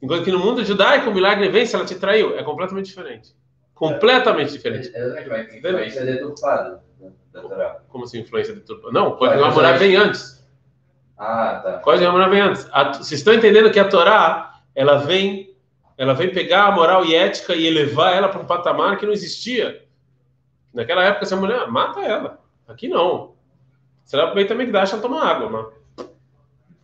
Enquanto 0.00 0.24
que 0.24 0.32
no 0.32 0.38
mundo 0.38 0.64
judaico, 0.64 1.10
o 1.10 1.14
milagre 1.14 1.48
vem 1.48 1.66
se 1.66 1.74
ela 1.74 1.84
te 1.84 1.94
traiu. 1.94 2.36
É 2.36 2.42
completamente 2.42 2.86
diferente. 2.86 3.34
Completamente 3.74 4.52
diferente. 4.52 4.90
É, 4.94 5.06
exatamente, 5.06 5.58
influência 5.58 6.04
deturpada 6.04 6.82
da 7.32 7.42
Torá. 7.42 7.80
Como 7.88 8.04
assim, 8.04 8.20
influência 8.20 8.54
deturpada? 8.54 8.92
Não, 8.92 9.08
o 9.08 9.16
código 9.16 9.38
de 9.38 9.44
Hammurabi 9.44 9.78
vem 9.78 9.96
antes. 9.96 10.42
Ah, 11.18 11.60
tá. 11.62 11.76
O 11.76 11.80
código 11.80 12.02
de 12.02 12.08
Hammurabi 12.08 12.30
vem 12.32 12.40
antes. 12.40 12.68
A, 12.72 12.92
vocês 12.92 13.12
estão 13.12 13.34
entendendo 13.34 13.70
que 13.70 13.80
a 13.80 13.88
Torá, 13.88 14.60
ela 14.74 14.96
vem, 14.98 15.54
ela 15.98 16.14
vem 16.14 16.32
pegar 16.32 16.66
a 16.66 16.70
moral 16.70 17.04
e 17.04 17.14
ética 17.14 17.54
e 17.54 17.66
elevar 17.66 18.14
ela 18.14 18.28
para 18.28 18.40
um 18.40 18.46
patamar 18.46 18.96
que 18.96 19.06
não 19.06 19.12
existia. 19.12 19.84
Naquela 20.72 21.04
época, 21.04 21.24
essa 21.24 21.36
mulher, 21.36 21.66
mata 21.68 22.00
ela. 22.00 22.40
Aqui 22.66 22.88
não. 22.88 23.33
Se 24.04 24.14
ela 24.14 24.24
aproveita 24.24 24.54
a 24.54 24.56
Megdash, 24.56 24.92
ela 24.92 25.02
toma 25.02 25.24
água, 25.24 25.48
mano. 25.48 25.72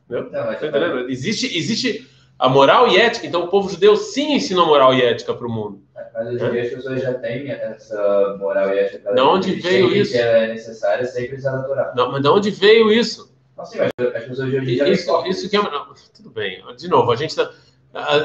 Entendeu? 0.09 0.25
Não, 0.33 0.47
tá 0.47 0.55
entendendo? 0.55 1.11
Existe, 1.11 1.57
existe 1.57 2.09
a 2.39 2.49
moral 2.49 2.89
e 2.89 2.99
ética. 2.99 3.27
Então, 3.27 3.45
o 3.45 3.49
povo 3.49 3.69
judeu 3.69 3.95
sim 3.97 4.35
ensinou 4.35 4.67
moral 4.67 4.95
e 4.95 5.03
ética 5.03 5.35
para 5.35 5.47
o 5.47 5.51
mundo. 5.51 5.83
Mas 6.15 6.27
hoje 6.27 6.45
em 6.45 6.51
dia 6.51 6.63
as 6.63 6.71
pessoas 6.71 7.03
já 7.03 7.15
têm 7.15 7.51
essa 7.51 8.37
moral 8.39 8.75
e 8.75 8.79
ética. 8.79 9.13
De 9.13 9.21
onde 9.21 9.53
veio 9.53 9.95
isso? 9.95 10.13
Que 10.13 10.19
é 10.19 10.49
necessária 10.49 11.05
sem 11.05 11.29
precisar 11.29 11.53
da 11.53 11.63
Torá. 11.63 11.93
Não, 11.95 12.11
mas 12.11 12.23
de 12.23 12.29
onde 12.29 12.51
veio 12.51 12.91
isso? 12.91 13.33
Não, 13.57 13.65
sim, 13.65 13.79
mas 13.79 13.91
as 14.15 14.25
pessoas 14.25 14.49
hoje 14.49 14.57
em 14.57 14.65
dia 14.65 14.89
isso, 14.89 15.27
isso 15.27 15.49
que 15.49 15.57
é. 15.57 15.63
Não, 15.63 15.95
tudo 16.17 16.31
bem. 16.31 16.65
De 16.77 16.89
novo, 16.89 17.13
a 17.13 17.17
gente 17.17 17.37
tá, 17.37 17.53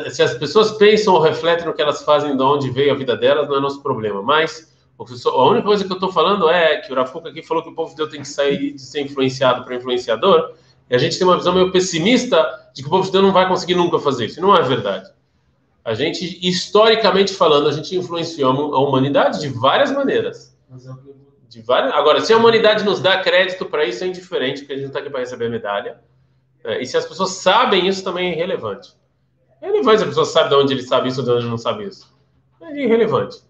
se 0.10 0.24
as 0.24 0.34
pessoas 0.36 0.72
pensam 0.72 1.14
ou 1.14 1.20
refletem 1.20 1.66
no 1.66 1.74
que 1.74 1.82
elas 1.82 2.02
fazem, 2.04 2.36
de 2.36 2.42
onde 2.42 2.70
veio 2.70 2.94
a 2.94 2.96
vida 2.96 3.16
delas, 3.16 3.48
não 3.48 3.58
é 3.58 3.60
nosso 3.60 3.84
problema. 3.84 4.22
Mas 4.22 4.74
a 4.98 5.46
única 5.50 5.66
coisa 5.66 5.84
que 5.84 5.92
eu 5.92 5.96
estou 5.96 6.12
falando 6.12 6.50
é 6.50 6.78
que 6.78 6.92
o 6.92 6.96
Rafuca 6.96 7.30
aqui 7.30 7.44
falou 7.44 7.62
que 7.62 7.70
o 7.70 7.76
povo 7.76 7.92
judeu 7.92 8.10
tem 8.10 8.22
que 8.22 8.28
sair 8.28 8.74
de 8.74 8.82
ser 8.82 9.02
influenciado 9.02 9.66
para 9.66 9.76
influenciador. 9.76 10.54
E 10.90 10.96
a 10.96 10.98
gente 10.98 11.18
tem 11.18 11.28
uma 11.28 11.38
visão 11.38 11.54
meio 11.54 11.72
pessimista 11.72 12.70
de 12.74 12.82
que 12.82 12.88
o 12.88 12.92
povo 12.92 13.04
judeu 13.04 13.22
não 13.22 13.34
vai 13.34 13.48
conseguir 13.48 13.76
nunca 13.76 14.00
fazer 14.00 14.28
isso. 14.28 14.42
Não 14.42 14.56
é 14.56 14.62
verdade. 14.62 15.12
A 15.84 15.94
gente, 15.94 16.40
historicamente 16.42 17.34
falando, 17.34 17.68
a 17.68 17.72
gente 17.72 17.96
influenciou 17.96 18.74
a 18.74 18.80
humanidade 18.80 19.40
de 19.40 19.50
várias 19.50 19.92
maneiras. 19.92 20.58
De 21.50 21.62
várias... 21.62 21.94
Agora, 21.94 22.22
se 22.22 22.34
a 22.34 22.38
humanidade 22.38 22.84
nos 22.84 23.00
dá 23.00 23.22
crédito 23.22 23.66
para 23.66 23.86
isso, 23.86 24.04
é 24.04 24.08
indiferente, 24.08 24.62
porque 24.62 24.74
a 24.74 24.76
gente 24.78 24.86
não 24.86 24.90
está 24.90 25.00
aqui 25.00 25.10
para 25.10 25.20
receber 25.20 25.50
medalha. 25.50 26.00
É, 26.64 26.82
e 26.82 26.86
se 26.86 26.98
as 26.98 27.06
pessoas 27.06 27.32
sabem 27.32 27.88
isso, 27.88 28.04
também 28.04 28.30
é 28.30 28.34
irrelevante. 28.34 28.94
É 29.62 29.68
relevante 29.68 30.00
se 30.00 30.04
a 30.04 30.08
pessoa 30.08 30.26
sabe 30.26 30.50
de 30.50 30.56
onde 30.56 30.74
ele 30.74 30.82
sabe 30.82 31.10
isso 31.10 31.20
ou 31.20 31.26
de 31.26 31.32
onde 31.32 31.46
não 31.46 31.58
sabe 31.58 31.84
isso. 31.84 32.12
É 32.62 32.76
irrelevante. 32.76 33.44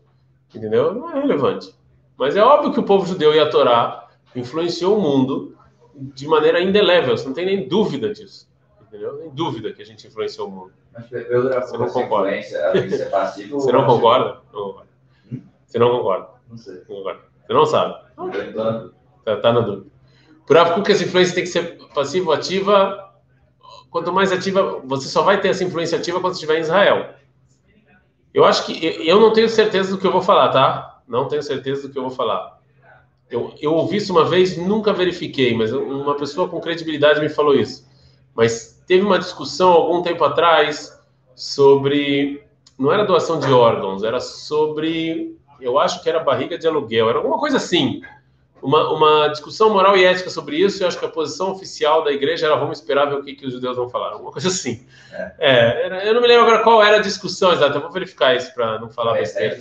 Entendeu? 0.53 0.93
Não 0.93 1.11
é 1.11 1.21
relevante. 1.21 1.73
Mas 2.17 2.35
é 2.35 2.43
óbvio 2.43 2.73
que 2.73 2.79
o 2.79 2.83
povo 2.83 3.05
judeu 3.05 3.33
e 3.33 3.39
a 3.39 3.49
Torá 3.49 4.07
influenciou 4.35 4.97
o 4.97 5.01
mundo 5.01 5.57
de 5.95 6.27
maneira 6.27 6.61
indelével. 6.61 7.17
Você 7.17 7.25
não 7.25 7.33
tem 7.33 7.45
nem 7.45 7.67
dúvida 7.67 8.13
disso. 8.13 8.49
Entendeu? 8.81 9.17
Nem 9.17 9.29
dúvida 9.29 9.73
que 9.73 9.81
a 9.81 9.85
gente 9.85 10.07
influenciou 10.07 10.47
o 10.47 10.51
mundo. 10.51 10.73
Mas 10.93 11.09
Você 11.09 11.77
não 11.77 11.89
concorda? 11.89 12.31
Passivo, 13.11 13.59
Você 13.59 13.71
não 13.71 13.85
concorda? 13.85 14.41
Não 14.53 14.63
concorda. 14.63 14.89
Hum? 15.31 15.41
Você 15.65 15.79
não 15.79 15.91
concorda? 15.91 16.27
Não 16.49 16.57
sei. 16.57 16.75
Não 16.75 16.95
concorda. 16.95 17.21
Você 17.45 17.53
não 17.53 17.65
sabe. 17.65 17.95
Não 18.17 18.31
tá, 19.23 19.37
tá 19.37 19.53
na 19.53 19.59
dúvida. 19.59 19.87
Por 20.45 20.83
que 20.83 20.91
essa 20.91 21.03
influência 21.03 21.35
tem 21.35 21.43
que 21.43 21.49
ser 21.49 21.75
passiva 21.95 22.27
ou 22.27 22.33
ativa. 22.33 23.13
Quanto 23.89 24.11
mais 24.11 24.31
ativa, 24.31 24.81
você 24.83 25.07
só 25.07 25.23
vai 25.23 25.39
ter 25.39 25.47
essa 25.47 25.63
influência 25.63 25.97
ativa 25.97 26.19
quando 26.19 26.33
estiver 26.33 26.57
em 26.57 26.61
Israel. 26.61 27.13
Eu 28.35 28.43
acho 28.43 28.65
que 28.65 28.85
eu 29.07 29.17
não 29.17 29.31
tenho 29.31 29.47
certeza 29.47 29.91
do 29.91 29.97
que 29.97 30.05
eu 30.05 30.11
vou 30.11 30.21
falar, 30.21 30.49
tá? 30.49 30.99
Não 31.07 31.25
tenho 31.25 31.41
certeza 31.41 31.83
do 31.87 31.93
que 31.93 31.97
eu 31.97 32.01
vou 32.01 32.11
falar. 32.11 32.59
Eu, 33.29 33.53
eu 33.61 33.73
ouvi 33.73 33.95
isso 33.95 34.11
uma 34.11 34.25
vez, 34.25 34.57
nunca 34.57 34.91
verifiquei, 34.91 35.55
mas 35.55 35.71
uma 35.71 36.15
pessoa 36.15 36.49
com 36.49 36.59
credibilidade 36.59 37.21
me 37.21 37.29
falou 37.29 37.55
isso. 37.55 37.87
Mas 38.35 38.83
teve 38.85 39.05
uma 39.05 39.17
discussão 39.17 39.71
algum 39.71 40.01
tempo 40.01 40.21
atrás 40.25 41.01
sobre. 41.33 42.43
Não 42.77 42.91
era 42.91 43.05
doação 43.05 43.39
de 43.39 43.49
órgãos, 43.53 44.03
era 44.03 44.19
sobre. 44.19 45.39
Eu 45.61 45.79
acho 45.79 46.03
que 46.03 46.09
era 46.09 46.19
barriga 46.19 46.57
de 46.57 46.67
aluguel, 46.67 47.09
era 47.09 47.19
alguma 47.19 47.39
coisa 47.39 47.55
assim 47.55 48.01
uma, 48.61 48.91
uma 48.91 49.27
discussão 49.27 49.69
moral 49.69 49.97
e 49.97 50.03
ética 50.03 50.29
sobre 50.29 50.57
isso, 50.57 50.81
e 50.81 50.83
eu 50.83 50.87
acho 50.87 50.99
que 50.99 51.05
a 51.05 51.09
posição 51.09 51.51
oficial 51.51 52.03
da 52.03 52.11
igreja 52.11 52.47
era 52.47 52.55
vamos 52.55 52.79
esperar 52.79 53.05
ver 53.05 53.15
o 53.15 53.23
que, 53.23 53.35
que 53.35 53.45
os 53.45 53.53
judeus 53.53 53.75
vão 53.75 53.89
falar, 53.89 54.13
alguma 54.13 54.31
coisa 54.31 54.47
assim. 54.47 54.85
É. 55.11 55.33
É, 55.39 56.09
eu 56.09 56.13
não 56.13 56.21
me 56.21 56.27
lembro 56.27 56.45
agora 56.45 56.63
qual 56.63 56.83
era 56.83 56.97
a 56.97 57.01
discussão 57.01 57.51
exata, 57.51 57.77
eu 57.77 57.81
vou 57.81 57.91
verificar 57.91 58.35
isso 58.35 58.53
para 58.53 58.79
não 58.79 58.89
falar 58.89 59.17
é 59.17 59.19
besteira. 59.19 59.57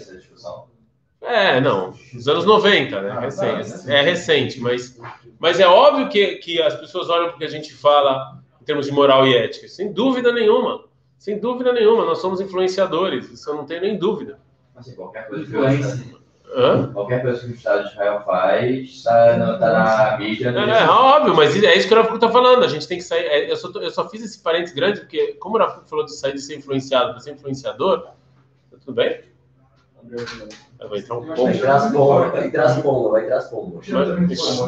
É, 1.20 1.58
não, 1.60 1.94
nos 2.12 2.28
anos 2.28 2.44
90, 2.44 3.00
né? 3.00 3.10
Ah, 3.10 3.20
recente, 3.20 3.90
é 3.90 4.02
recente, 4.02 4.60
mas, 4.60 5.00
mas 5.38 5.58
é 5.58 5.66
óbvio 5.66 6.08
que, 6.10 6.36
que 6.36 6.60
as 6.60 6.74
pessoas 6.74 7.08
olham 7.08 7.30
porque 7.30 7.44
a 7.44 7.50
gente 7.50 7.72
fala 7.72 8.42
em 8.60 8.64
termos 8.64 8.86
de 8.86 8.92
moral 8.92 9.26
e 9.26 9.34
ética, 9.34 9.66
sem 9.68 9.92
dúvida 9.92 10.32
nenhuma. 10.32 10.84
Sem 11.18 11.38
dúvida 11.38 11.72
nenhuma, 11.72 12.04
nós 12.04 12.18
somos 12.18 12.42
influenciadores, 12.42 13.30
isso 13.30 13.48
eu 13.48 13.54
não 13.54 13.64
tenho 13.64 13.80
nem 13.80 13.96
dúvida. 13.96 14.38
Assim, 14.76 14.94
qualquer 14.94 15.26
coisa 15.26 15.44
Hã? 16.56 16.92
Qualquer 16.92 17.22
coisa 17.22 17.40
que 17.40 17.52
o 17.52 17.54
Estado 17.54 17.82
de 17.82 17.90
Israel 17.90 18.22
faz 18.24 18.88
está 18.88 19.58
tá 19.58 19.72
na 19.72 20.18
mídia. 20.18 20.50
É, 20.50 20.82
é, 20.82 20.88
óbvio, 20.88 21.34
mas 21.34 21.60
é 21.60 21.74
isso 21.74 21.88
que 21.88 21.94
o 21.94 21.96
Rafa 21.96 22.14
está 22.14 22.30
falando. 22.30 22.62
A 22.62 22.68
gente 22.68 22.86
tem 22.86 22.98
que 22.98 23.04
sair. 23.04 23.24
É, 23.24 23.50
eu, 23.50 23.56
só, 23.56 23.68
eu 23.80 23.90
só 23.90 24.08
fiz 24.08 24.22
esse 24.22 24.38
parênteses 24.38 24.72
grande 24.72 25.00
porque, 25.00 25.32
como 25.34 25.56
o 25.56 25.58
Rafa 25.58 25.82
falou 25.84 26.04
de 26.04 26.14
sair 26.14 26.34
de 26.34 26.40
ser 26.40 26.56
influenciado 26.56 27.10
para 27.10 27.20
ser 27.20 27.32
influenciador, 27.32 28.06
tá 28.70 28.76
tudo 28.78 28.94
bem? 28.94 29.22
Vai 30.88 30.98
entrar 30.98 31.16
um 31.16 31.26
pouco. 31.26 31.44
Vai 31.44 31.56
entrar 31.56 31.74
as 31.74 31.92
pombas, 31.92 32.30
vai 32.30 32.46
entrar 32.46 32.64
as 32.66 32.82
pombas, 32.82 33.10
vai 33.10 33.24
entrar 33.24 33.38
as 33.38 33.50
pombas. 33.50 33.86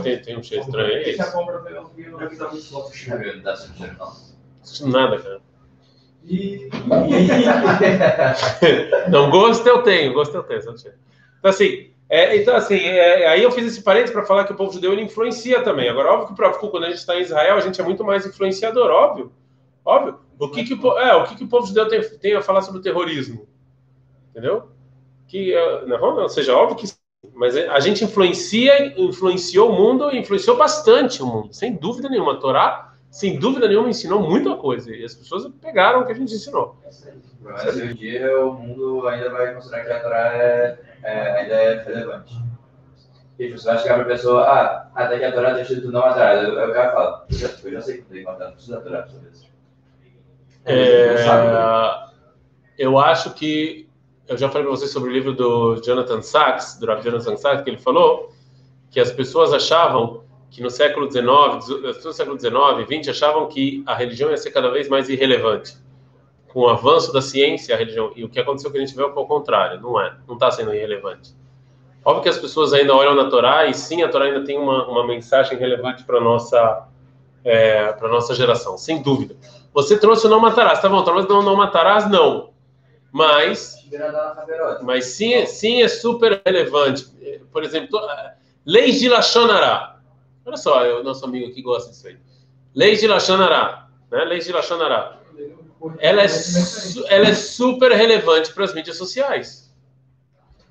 Tem, 0.02 0.22
tem 0.22 0.36
um 0.36 0.42
cheiro 0.42 0.64
estranho 0.64 0.92
aí. 0.92 1.04
Deixa 1.04 1.22
a 1.22 1.30
compra 1.30 1.60
pegar 1.60 1.82
o 1.82 1.88
vinho, 1.90 2.10
não 2.12 2.18
vai 2.18 2.34
dar 2.34 2.50
muito 2.50 2.68
foto. 2.68 2.90
Não 3.08 3.42
dá 3.42 3.54
sentido, 3.54 3.96
não. 3.96 4.12
Nada, 4.90 5.20
cara. 5.20 5.40
não, 9.08 9.30
gosto 9.30 9.64
eu 9.68 9.82
tenho, 9.82 10.12
gosto 10.12 10.34
eu 10.34 10.42
tenho, 10.42 10.62
só 10.62 10.76
cheiro. 10.76 10.96
Então, 11.46 11.54
assim, 11.54 11.90
é, 12.08 12.36
então, 12.36 12.56
assim 12.56 12.74
é, 12.74 13.28
aí 13.28 13.40
eu 13.40 13.52
fiz 13.52 13.64
esse 13.64 13.80
parênteses 13.80 14.12
para 14.12 14.26
falar 14.26 14.44
que 14.44 14.52
o 14.52 14.56
povo 14.56 14.72
judeu 14.72 14.92
ele 14.92 15.02
influencia 15.02 15.62
também. 15.62 15.88
Agora, 15.88 16.10
óbvio 16.10 16.28
que 16.28 16.34
próprio 16.34 16.70
quando 16.70 16.84
a 16.84 16.88
gente 16.88 16.98
está 16.98 17.16
em 17.16 17.22
Israel, 17.22 17.56
a 17.56 17.60
gente 17.60 17.80
é 17.80 17.84
muito 17.84 18.02
mais 18.02 18.26
influenciador, 18.26 18.90
óbvio. 18.90 19.32
Óbvio. 19.84 20.18
O 20.40 20.50
que, 20.50 20.64
que, 20.64 20.74
o, 20.74 20.98
é, 20.98 21.14
o, 21.14 21.24
que, 21.24 21.36
que 21.36 21.44
o 21.44 21.48
povo 21.48 21.64
judeu 21.64 21.86
tem, 21.86 22.00
tem 22.18 22.34
a 22.34 22.42
falar 22.42 22.62
sobre 22.62 22.80
o 22.80 22.82
terrorismo? 22.82 23.46
Entendeu? 24.30 24.70
Que, 25.28 25.54
é, 25.54 25.86
não, 25.86 26.16
não, 26.16 26.28
seja, 26.28 26.56
óbvio 26.56 26.76
que 26.76 26.88
sim. 26.88 26.96
Mas 27.34 27.56
a 27.56 27.78
gente 27.78 28.04
influencia, 28.04 29.00
influenciou 29.00 29.70
o 29.70 29.72
mundo, 29.72 30.14
influenciou 30.14 30.56
bastante 30.56 31.22
o 31.22 31.26
mundo, 31.26 31.52
sem 31.52 31.74
dúvida 31.74 32.08
nenhuma. 32.08 32.32
A 32.32 32.36
Torá, 32.36 32.95
sem 33.16 33.38
dúvida 33.38 33.66
nenhuma, 33.66 33.88
ensinou 33.88 34.20
muita 34.20 34.54
coisa. 34.56 34.94
E 34.94 35.02
as 35.02 35.14
pessoas 35.14 35.50
pegaram 35.62 36.00
o 36.00 36.04
que 36.04 36.12
a 36.12 36.14
gente 36.14 36.34
ensinou. 36.34 36.76
Mas 37.40 37.64
hoje 37.64 37.86
em 37.86 37.94
dia 37.94 38.44
o 38.44 38.52
mundo 38.52 39.08
ainda 39.08 39.30
vai 39.30 39.54
considerar 39.54 39.84
que 39.86 39.92
a 39.92 40.00
Torá 40.00 40.32
é 40.34 40.78
é, 41.02 41.40
ainda 41.40 41.54
é 41.54 41.82
relevante. 41.82 42.34
E 43.38 43.50
você 43.52 43.68
vai 43.68 43.78
chegar 43.78 43.94
para 43.94 44.02
a 44.02 44.06
pessoa, 44.06 44.42
ah, 44.42 44.90
até 44.94 45.18
que 45.18 45.24
a 45.24 45.32
Torá 45.32 45.54
tem 45.54 45.62
escrito 45.62 45.90
não 45.90 46.00
matarás. 46.00 46.46
Eu, 46.46 46.58
eu, 46.58 46.74
cara 46.74 46.92
fala, 46.92 47.26
eu 47.30 47.38
já, 47.38 47.48
eu 47.64 47.72
já 47.72 47.80
sei 47.80 47.96
que 47.98 48.02
tem 48.02 48.18
que 48.18 48.24
matar, 48.24 48.46
não 48.46 48.52
precisa 48.52 48.80
Torá 48.82 49.02
para 49.02 49.10
saber 49.10 49.30
isso. 49.32 49.46
É, 50.66 51.14
né? 51.14 52.08
eu 52.76 52.98
acho 52.98 53.32
que 53.32 53.88
eu 54.28 54.36
já 54.36 54.50
falei 54.50 54.66
para 54.66 54.76
vocês 54.76 54.90
sobre 54.90 55.08
o 55.08 55.12
livro 55.12 55.32
do 55.32 55.80
Jonathan 55.80 56.20
Sachs, 56.20 56.78
do 56.78 56.86
Jonathan 56.86 57.36
Sachs, 57.38 57.62
que 57.62 57.70
ele 57.70 57.78
falou 57.78 58.30
que 58.90 59.00
as 59.00 59.10
pessoas 59.10 59.54
achavam 59.54 60.25
que 60.56 60.62
no 60.62 60.70
século 60.70 61.12
XIX, 61.12 61.28
no 62.02 62.12
século 62.14 62.40
XIX, 62.40 63.02
XX, 63.02 63.10
achavam 63.10 63.46
que 63.46 63.82
a 63.84 63.94
religião 63.94 64.30
ia 64.30 64.38
ser 64.38 64.50
cada 64.50 64.70
vez 64.70 64.88
mais 64.88 65.06
irrelevante 65.06 65.76
com 66.48 66.60
o 66.60 66.68
avanço 66.70 67.12
da 67.12 67.20
ciência, 67.20 67.74
a 67.74 67.78
religião, 67.78 68.10
e 68.16 68.24
o 68.24 68.28
que 68.30 68.40
aconteceu 68.40 68.70
que 68.70 68.78
a 68.78 68.80
gente 68.80 68.96
vê 68.96 69.02
é 69.02 69.04
o 69.04 69.12
contrário, 69.26 69.78
não 69.82 70.00
é, 70.00 70.16
não 70.26 70.36
está 70.36 70.50
sendo 70.50 70.72
irrelevante. 70.72 71.34
Óbvio 72.02 72.22
que 72.22 72.30
as 72.30 72.38
pessoas 72.38 72.72
ainda 72.72 72.96
olham 72.96 73.14
na 73.14 73.28
Torá, 73.28 73.66
e 73.66 73.74
sim, 73.74 74.02
a 74.02 74.08
Torá 74.08 74.24
ainda 74.24 74.46
tem 74.46 74.58
uma, 74.58 74.86
uma 74.88 75.06
mensagem 75.06 75.58
relevante 75.58 76.02
para 76.04 76.18
nossa, 76.22 76.88
é, 77.44 77.92
para 77.92 78.08
nossa 78.08 78.34
geração, 78.34 78.78
sem 78.78 79.02
dúvida. 79.02 79.36
Você 79.74 79.98
trouxe 79.98 80.26
o 80.26 80.30
não 80.30 80.40
matarás, 80.40 80.80
tá 80.80 80.88
bom, 80.88 81.04
mas 81.04 81.28
não, 81.28 81.42
não 81.42 81.54
matarás, 81.54 82.08
não. 82.08 82.54
Mas, 83.12 83.74
mas 84.82 85.04
sim, 85.04 85.44
sim 85.44 85.82
é 85.82 85.88
super 85.88 86.40
relevante. 86.46 87.06
Por 87.52 87.62
exemplo, 87.62 88.00
leis 88.64 89.00
de 89.00 89.10
Lachonará. 89.10 89.95
Olha 90.46 90.56
só, 90.56 91.00
o 91.00 91.02
nosso 91.02 91.24
amigo 91.24 91.48
aqui 91.48 91.60
gosta 91.60 91.90
disso 91.90 92.06
aí. 92.06 92.16
Leis 92.72 93.00
de 93.00 93.08
Lachonará. 93.08 93.88
Né? 94.10 94.24
Leis 94.24 94.44
de 94.44 94.52
Lachonará. 94.52 95.18
ela 95.98 96.22
é, 96.22 96.26
ela 97.08 97.28
é 97.28 97.34
super 97.34 97.90
relevante 97.90 98.52
para 98.54 98.64
as 98.64 98.72
mídias 98.72 98.96
sociais. 98.96 99.74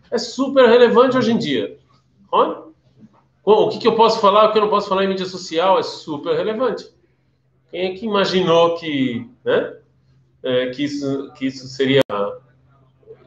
É 0.10 0.18
super 0.18 0.70
relevante 0.70 1.18
hoje 1.18 1.34
em 1.34 1.38
dia. 1.38 1.78
O 3.44 3.70
que, 3.70 3.80
que 3.80 3.88
eu 3.88 3.96
posso 3.96 4.20
falar, 4.22 4.50
o 4.50 4.52
que 4.54 4.58
eu 4.58 4.62
não 4.62 4.70
posso 4.70 4.88
falar 4.88 5.04
em 5.04 5.08
mídia 5.08 5.26
social 5.26 5.78
é 5.78 5.84
super 5.84 6.36
relevante. 6.36 6.90
Quem 7.70 7.92
é 7.92 7.96
que 7.96 8.06
imaginou 8.06 8.76
que, 8.76 9.30
né, 9.44 9.78
é, 10.42 10.70
que, 10.70 10.86
isso, 10.86 11.32
que 11.34 11.48
isso 11.48 11.68
seria 11.68 12.02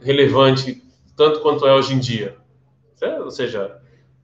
relevante 0.00 0.82
tanto 1.14 1.40
quanto 1.40 1.66
é 1.66 1.74
hoje 1.74 1.92
em 1.92 1.98
dia? 1.98 2.36
Ou 3.20 3.30
seja, 3.30 3.80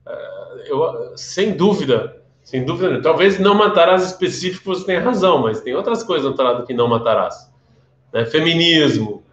é, 0.06 0.34
eu, 0.66 1.16
sem 1.16 1.57
dúvida, 1.57 2.22
sem 2.42 2.64
dúvida, 2.64 3.00
talvez 3.00 3.38
não 3.38 3.55
matarás 3.55 4.05
específico 4.05 4.74
você 4.74 4.85
tem 4.85 4.98
razão, 4.98 5.38
mas 5.38 5.61
tem 5.61 5.74
outras 5.74 6.03
coisas 6.03 6.31
no 6.31 6.37
Torá 6.37 6.62
que 6.62 6.74
não 6.74 6.88
matarás. 6.88 7.50
Né? 8.12 8.24
Feminismo. 8.27 9.24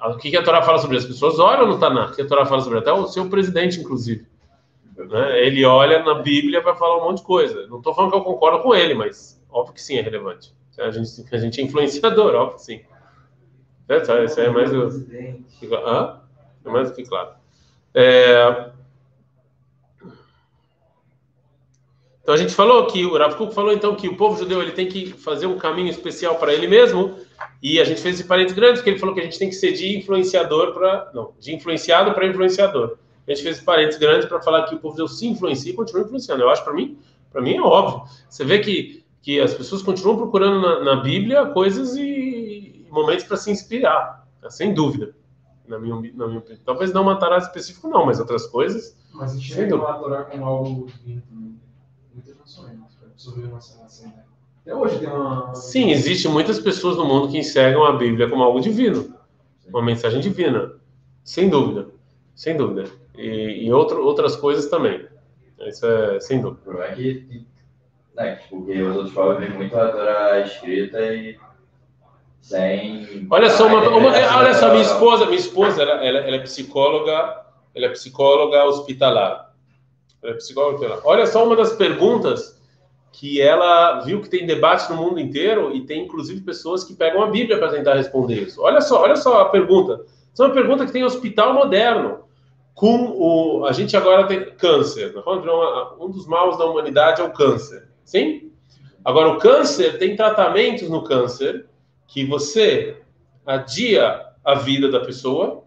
O 0.00 0.16
que, 0.16 0.30
que 0.30 0.36
a 0.36 0.42
Torá 0.42 0.62
fala 0.62 0.78
sobre 0.78 0.96
isso? 0.96 1.06
As 1.06 1.12
pessoas 1.12 1.38
olham 1.38 1.66
no 1.66 1.78
Tanakh, 1.78 2.12
o 2.12 2.16
que 2.16 2.22
a 2.22 2.26
Torá 2.26 2.46
fala 2.46 2.62
sobre 2.62 2.78
Até 2.78 2.92
o 2.92 3.06
seu 3.06 3.28
presidente, 3.28 3.80
inclusive. 3.80 4.26
Né? 4.96 5.46
Ele 5.46 5.64
olha 5.64 6.02
na 6.02 6.14
Bíblia 6.14 6.62
para 6.62 6.74
falar 6.74 6.98
um 6.98 7.04
monte 7.04 7.18
de 7.18 7.24
coisa. 7.24 7.66
Não 7.66 7.78
estou 7.78 7.94
falando 7.94 8.10
que 8.12 8.16
eu 8.16 8.22
concordo 8.22 8.62
com 8.62 8.74
ele, 8.74 8.94
mas 8.94 9.40
óbvio 9.50 9.74
que 9.74 9.82
sim, 9.82 9.98
é 9.98 10.00
relevante. 10.00 10.56
A 10.78 10.90
gente, 10.90 11.24
a 11.34 11.38
gente 11.38 11.60
é 11.60 11.64
influenciador, 11.64 12.34
óbvio 12.34 12.56
que 12.56 12.62
sim. 12.62 12.80
É, 13.88 14.24
isso 14.24 14.40
é 14.40 14.50
mais 14.50 14.70
do. 14.70 14.88
Hã? 15.86 16.20
É 16.64 16.68
mais 16.68 16.90
do 16.90 16.94
que 16.94 17.04
claro. 17.04 17.30
É... 17.94 18.70
Então 22.28 22.34
a 22.34 22.38
gente 22.38 22.54
falou 22.54 22.86
que 22.86 23.06
o 23.06 23.16
Rav 23.16 23.36
Kuk 23.36 23.54
falou 23.54 23.72
então 23.72 23.94
que 23.94 24.06
o 24.06 24.14
povo 24.14 24.38
judeu 24.38 24.60
ele 24.60 24.72
tem 24.72 24.86
que 24.86 25.14
fazer 25.14 25.46
um 25.46 25.56
caminho 25.56 25.88
especial 25.88 26.34
para 26.34 26.52
ele 26.52 26.66
mesmo 26.66 27.16
e 27.62 27.80
a 27.80 27.84
gente 27.84 28.02
fez 28.02 28.16
esse 28.16 28.28
parênteses 28.28 28.54
grande 28.54 28.74
porque 28.74 28.90
ele 28.90 28.98
falou 28.98 29.14
que 29.14 29.22
a 29.22 29.24
gente 29.24 29.38
tem 29.38 29.48
que 29.48 29.54
ser 29.54 29.72
de 29.72 29.96
influenciador 29.96 30.74
para 30.74 31.10
não 31.14 31.32
de 31.40 31.54
influenciado 31.54 32.12
para 32.12 32.26
influenciador. 32.26 32.98
A 33.26 33.30
gente 33.30 33.42
fez 33.42 33.56
esse 33.56 33.64
parênteses 33.64 33.98
grande 33.98 34.26
para 34.26 34.42
falar 34.42 34.64
que 34.64 34.74
o 34.74 34.78
povo 34.78 34.94
judeu 34.94 35.08
se 35.08 35.26
influencia 35.26 35.72
e 35.72 35.74
continua 35.74 36.02
influenciando. 36.02 36.42
Eu 36.42 36.50
acho 36.50 36.62
para 36.62 36.74
mim 36.74 36.98
para 37.32 37.40
mim 37.40 37.54
é 37.54 37.62
óbvio. 37.62 38.02
Você 38.28 38.44
vê 38.44 38.58
que 38.58 39.02
que 39.22 39.40
as 39.40 39.54
pessoas 39.54 39.80
continuam 39.80 40.18
procurando 40.18 40.60
na, 40.60 40.84
na 40.84 40.96
Bíblia 40.96 41.46
coisas 41.46 41.96
e, 41.96 42.02
e 42.02 42.86
momentos 42.90 43.24
para 43.24 43.38
se 43.38 43.50
inspirar, 43.50 44.28
tá? 44.38 44.50
sem 44.50 44.74
dúvida. 44.74 45.16
Na 45.66 45.78
minha, 45.78 45.94
na 46.14 46.28
minha 46.28 46.42
talvez 46.62 46.92
não 46.92 47.04
matará 47.04 47.38
específico 47.38 47.88
não, 47.88 48.04
mas 48.04 48.20
outras 48.20 48.46
coisas. 48.46 48.94
Mas 49.14 49.34
enxerga 49.34 49.78
Torá 49.78 50.24
como 50.24 50.44
algo 50.44 50.86
divino 51.06 51.58
uma 52.56 53.58
assim, 53.58 54.06
né? 54.06 54.24
Até 54.62 54.74
hoje 54.74 54.98
tem 54.98 55.08
uma. 55.08 55.54
Sim, 55.54 55.90
existe 55.90 56.28
muitas 56.28 56.60
pessoas 56.60 56.96
no 56.96 57.04
mundo 57.04 57.28
que 57.28 57.38
enxergam 57.38 57.84
a 57.84 57.92
Bíblia 57.92 58.28
como 58.28 58.42
algo 58.42 58.60
divino, 58.60 59.14
uma 59.68 59.82
mensagem 59.82 60.20
divina, 60.20 60.72
sem 61.24 61.48
dúvida, 61.48 61.88
sem 62.34 62.56
dúvida. 62.56 62.84
E, 63.16 63.66
e 63.66 63.72
outro, 63.72 64.04
outras 64.04 64.36
coisas 64.36 64.66
também. 64.66 65.06
Isso 65.66 65.86
é 65.86 66.20
sem 66.20 66.40
dúvida. 66.40 66.60
O 66.60 66.64
problema 66.64 66.92
é 66.92 66.94
que, 66.94 67.46
né, 68.14 68.40
porque 68.48 68.82
os 68.82 68.96
outros 68.96 69.14
povos 69.14 69.38
vêm 69.38 69.50
muito 69.50 69.76
a 69.76 69.88
Torá 69.88 70.40
escrita 70.40 71.00
e 71.14 71.38
sem. 72.40 73.26
Olha 73.30 73.50
só, 73.50 73.66
uma, 73.66 73.88
uma, 73.88 74.08
olha 74.08 74.54
só, 74.54 74.70
minha 74.70 74.82
esposa, 74.82 75.26
minha 75.26 75.38
esposa, 75.38 75.82
ela, 75.82 76.04
ela, 76.04 76.18
ela 76.20 76.36
é 76.36 76.40
psicóloga, 76.40 77.42
ela 77.74 77.86
é 77.86 77.90
psicóloga 77.90 78.64
hospitalar. 78.64 79.47
É 80.22 80.32
psicóloga. 80.34 81.00
Olha 81.04 81.26
só 81.26 81.44
uma 81.44 81.56
das 81.56 81.72
perguntas 81.72 82.58
que 83.12 83.40
ela 83.40 84.00
viu 84.00 84.20
que 84.20 84.28
tem 84.28 84.46
debate 84.46 84.90
no 84.90 84.96
mundo 84.96 85.18
inteiro 85.18 85.74
e 85.74 85.84
tem 85.84 86.04
inclusive 86.04 86.40
pessoas 86.42 86.84
que 86.84 86.94
pegam 86.94 87.22
a 87.22 87.26
Bíblia 87.26 87.58
para 87.58 87.70
tentar 87.70 87.94
responder 87.94 88.42
isso. 88.42 88.62
Olha 88.62 88.80
só, 88.80 89.02
olha 89.02 89.16
só 89.16 89.40
a 89.40 89.48
pergunta. 89.48 90.04
Isso 90.32 90.42
é 90.42 90.46
uma 90.46 90.54
pergunta 90.54 90.86
que 90.86 90.92
tem 90.92 91.04
hospital 91.04 91.54
moderno. 91.54 92.20
Com 92.74 93.10
o, 93.16 93.66
a 93.66 93.72
gente 93.72 93.96
agora 93.96 94.26
tem 94.26 94.52
câncer. 94.52 95.12
Um 95.98 96.10
dos 96.10 96.26
maus 96.26 96.56
da 96.56 96.64
humanidade 96.64 97.20
é 97.20 97.24
o 97.24 97.32
câncer. 97.32 97.88
Sim? 98.04 98.52
Agora, 99.04 99.30
o 99.30 99.38
câncer 99.38 99.98
tem 99.98 100.14
tratamentos 100.14 100.88
no 100.88 101.02
câncer 101.02 101.66
que 102.06 102.24
você 102.24 103.00
adia 103.46 104.26
a 104.44 104.54
vida 104.54 104.90
da 104.90 105.00
pessoa, 105.00 105.64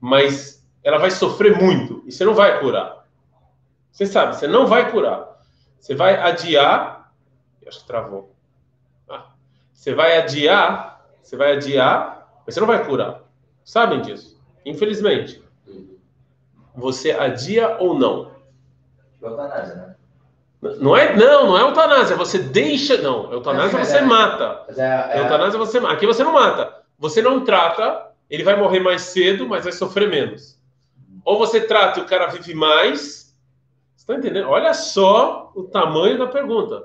mas 0.00 0.66
ela 0.82 0.98
vai 0.98 1.10
sofrer 1.10 1.56
muito 1.60 2.02
e 2.06 2.12
você 2.12 2.24
não 2.24 2.34
vai 2.34 2.60
curar. 2.60 2.97
Você 3.98 4.06
sabe, 4.06 4.36
você 4.36 4.46
não 4.46 4.64
vai 4.64 4.92
curar. 4.92 5.40
Você 5.80 5.92
vai 5.92 6.14
adiar. 6.14 7.12
Acho 7.66 7.80
que 7.80 7.86
travou. 7.88 8.32
Ah, 9.10 9.26
você 9.72 9.92
vai 9.92 10.18
adiar, 10.18 11.04
você 11.20 11.36
vai 11.36 11.54
adiar, 11.54 12.30
mas 12.46 12.54
você 12.54 12.60
não 12.60 12.68
vai 12.68 12.86
curar. 12.86 13.22
Sabem 13.64 14.00
disso? 14.00 14.40
Infelizmente. 14.64 15.42
Você 16.76 17.10
adia 17.10 17.76
ou 17.80 17.98
não? 17.98 18.30
Eutanásia, 19.20 19.74
né? 19.74 19.96
Não 20.78 20.96
é, 20.96 21.16
não, 21.16 21.48
não 21.48 21.58
é 21.58 21.62
eutanásia. 21.62 22.14
Você 22.14 22.38
deixa. 22.38 22.98
Não, 22.98 23.32
eutanásia 23.32 23.84
você 23.84 23.96
é, 23.96 24.02
mata. 24.02 24.64
É, 24.76 25.18
é, 25.18 25.24
eutanásia 25.24 25.58
você 25.58 25.80
mata. 25.80 25.94
Aqui 25.94 26.06
você 26.06 26.22
não 26.22 26.34
mata. 26.34 26.72
Você 27.00 27.20
não 27.20 27.44
trata, 27.44 28.12
ele 28.30 28.44
vai 28.44 28.54
morrer 28.54 28.78
mais 28.78 29.02
cedo, 29.02 29.48
mas 29.48 29.64
vai 29.64 29.72
sofrer 29.72 30.08
menos. 30.08 30.56
Ou 31.24 31.36
você 31.36 31.60
trata 31.60 31.98
e 31.98 32.02
o 32.04 32.06
cara 32.06 32.28
vive 32.28 32.54
mais, 32.54 33.17
Estão 34.08 34.16
entendendo? 34.16 34.48
Olha 34.48 34.72
só 34.72 35.52
o 35.54 35.64
tamanho 35.64 36.16
da 36.16 36.26
pergunta. 36.26 36.82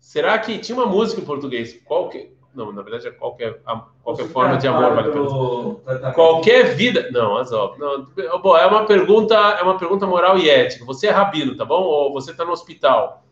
Será 0.00 0.38
que 0.38 0.56
tinha 0.56 0.74
uma 0.78 0.86
música 0.86 1.20
em 1.20 1.24
português? 1.26 1.78
Qualquer, 1.84 2.32
não, 2.54 2.72
na 2.72 2.80
verdade 2.80 3.06
é 3.06 3.10
qualquer, 3.10 3.60
qualquer 4.02 4.26
forma 4.28 4.56
de 4.56 4.66
amor 4.66 4.94
vale 4.94 5.12
pena. 5.12 6.12
Qualquer 6.12 6.74
vida, 6.74 7.10
não, 7.12 7.36
Azov, 7.36 7.78
não, 7.78 8.06
bom, 8.40 8.56
é 8.56 8.64
uma 8.64 8.86
pergunta, 8.86 9.34
é 9.34 9.62
uma 9.62 9.76
pergunta 9.76 10.06
moral 10.06 10.38
e 10.38 10.48
ética. 10.48 10.86
Você 10.86 11.08
é 11.08 11.10
rabino, 11.10 11.54
tá 11.54 11.66
bom? 11.66 11.82
Ou 11.82 12.14
você 12.14 12.30
está 12.30 12.46
no 12.46 12.52
hospital? 12.52 13.22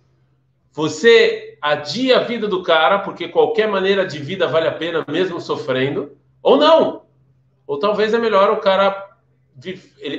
Você 0.72 1.56
adia 1.62 2.18
a 2.18 2.22
vida 2.22 2.46
do 2.46 2.62
cara 2.62 2.98
porque 2.98 3.28
qualquer 3.28 3.66
maneira 3.66 4.04
de 4.04 4.18
vida 4.18 4.46
vale 4.46 4.68
a 4.68 4.72
pena 4.72 5.06
mesmo 5.08 5.40
sofrendo? 5.40 6.12
Ou 6.42 6.58
não? 6.58 7.04
Ou 7.66 7.78
talvez 7.78 8.12
é 8.12 8.18
melhor 8.18 8.50
o 8.50 8.58
cara 8.58 9.09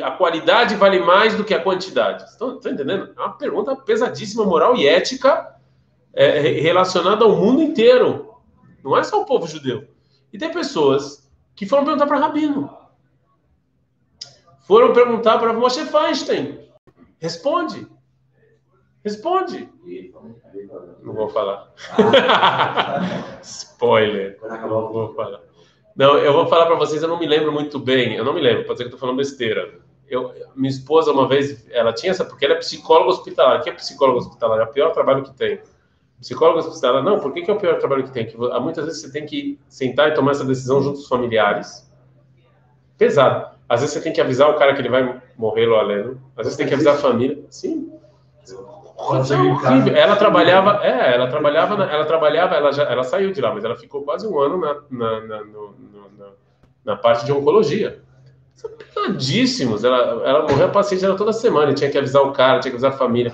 a 0.04 0.12
qualidade 0.12 0.76
vale 0.76 1.00
mais 1.00 1.36
do 1.36 1.44
que 1.44 1.54
a 1.54 1.62
quantidade. 1.62 2.24
Estão, 2.24 2.56
estão 2.56 2.72
entendendo? 2.72 3.14
É 3.16 3.20
uma 3.20 3.38
pergunta 3.38 3.76
pesadíssima, 3.76 4.46
moral 4.46 4.76
e 4.76 4.88
ética, 4.88 5.56
é, 6.14 6.40
relacionada 6.40 7.24
ao 7.24 7.36
mundo 7.36 7.62
inteiro. 7.62 8.36
Não 8.84 8.98
é 8.98 9.04
só 9.04 9.22
o 9.22 9.26
povo 9.26 9.48
judeu. 9.48 9.88
E 10.32 10.38
tem 10.38 10.52
pessoas 10.52 11.30
que 11.56 11.66
foram 11.66 11.86
perguntar 11.86 12.08
para 12.08 12.20
Rabino. 12.20 12.76
Foram 14.68 14.94
perguntar 14.94 15.38
para 15.40 15.54
Moshe 15.54 15.86
Feinstein. 15.86 16.60
Responde. 17.20 17.88
Responde. 19.04 19.70
Não 21.02 21.14
vou 21.14 21.30
falar. 21.30 21.74
Spoiler. 23.42 24.40
Não 24.42 24.92
vou 24.92 25.14
falar. 25.14 25.42
Não, 25.96 26.18
eu 26.18 26.34
vou 26.34 26.48
falar 26.48 26.66
para 26.66 26.76
vocês, 26.76 27.04
eu 27.04 27.10
não 27.10 27.20
me 27.20 27.28
lembro 27.28 27.52
muito 27.52 27.78
bem, 27.80 28.16
eu 28.16 28.24
não 28.24 28.34
me 28.34 28.42
lembro, 28.42 28.66
pode 28.66 28.78
ser 28.78 28.84
que 28.84 28.88
eu 28.88 28.96
estou 28.96 29.00
falando 29.00 29.18
besteira. 29.18 29.80
Eu, 30.08 30.34
minha 30.56 30.70
esposa, 30.70 31.12
uma 31.12 31.28
vez, 31.28 31.66
ela 31.72 31.94
tinha 31.94 32.12
essa, 32.12 32.26
porque 32.26 32.44
ela 32.44 32.56
é 32.56 32.58
psicóloga 32.58 33.12
hospitalar. 33.12 33.60
O 33.60 33.64
que 33.64 33.70
é 33.70 33.74
psicóloga 33.74 34.20
hospitalar? 34.20 34.60
É 34.60 34.64
o 34.64 34.68
pior 34.68 34.92
trabalho 34.92 35.24
que 35.24 35.34
tem. 35.34 35.62
Psicóloga 36.20 36.60
hospitalar, 36.60 37.02
não, 37.02 37.20
por 37.20 37.34
que, 37.34 37.42
que 37.42 37.50
é 37.50 37.54
o 37.54 37.58
pior 37.58 37.80
trabalho 37.80 38.04
que 38.04 38.12
tem? 38.12 38.26
Que 38.26 38.38
muitas 38.38 38.86
vezes 38.86 39.02
você 39.02 39.12
tem 39.12 39.26
que 39.26 39.58
sentar 39.70 40.10
e 40.10 40.14
tomar 40.14 40.32
essa 40.32 40.44
decisão 40.44 40.82
junto 40.82 40.96
com 40.96 41.02
os 41.04 41.08
familiares. 41.08 41.90
Pesado. 42.98 43.56
Às 43.68 43.80
vezes 43.80 43.94
você 43.96 44.02
tem 44.02 44.12
que 44.12 44.20
avisar 44.20 44.50
o 44.50 44.56
cara 44.56 44.74
que 44.74 44.82
ele 44.82 44.90
vai 44.90 45.22
morrer 45.38 45.66
lá. 45.66 45.82
Às 45.82 45.88
vezes 45.88 46.54
você 46.54 46.58
tem 46.58 46.68
que 46.68 46.74
avisar 46.74 46.96
a 46.96 46.98
família. 46.98 47.42
Sim. 47.50 47.92
É 49.90 50.00
ela 50.00 50.16
trabalhava, 50.16 50.80
é, 50.84 51.14
ela 51.14 51.28
trabalhava, 51.28 51.84
ela 51.84 52.06
trabalhava, 52.06 52.56
ela 52.56 52.72
já, 52.72 52.84
ela 52.84 53.04
saiu 53.04 53.32
de 53.32 53.42
lá, 53.42 53.54
mas 53.54 53.64
ela 53.64 53.76
ficou 53.76 54.04
quase 54.04 54.28
um 54.28 54.40
ano 54.40 54.58
na, 54.58 54.76
na, 54.90 55.22
na, 55.22 55.44
no, 55.44 55.76
na, 56.18 56.26
na 56.86 56.96
parte 56.96 57.26
de 57.26 57.32
oncologia. 57.32 58.02
São 58.54 58.70
pesadíssimos. 58.72 59.84
Ela, 59.84 59.98
ela 60.26 60.42
morreu 60.44 60.68
a 60.68 60.70
paciente 60.70 61.04
era 61.04 61.16
toda 61.16 61.34
semana, 61.34 61.74
tinha 61.74 61.90
que 61.90 61.98
avisar 61.98 62.22
o 62.22 62.32
cara, 62.32 62.60
tinha 62.60 62.72
que 62.72 62.76
avisar 62.76 62.92
a 62.92 62.98
família. 62.98 63.34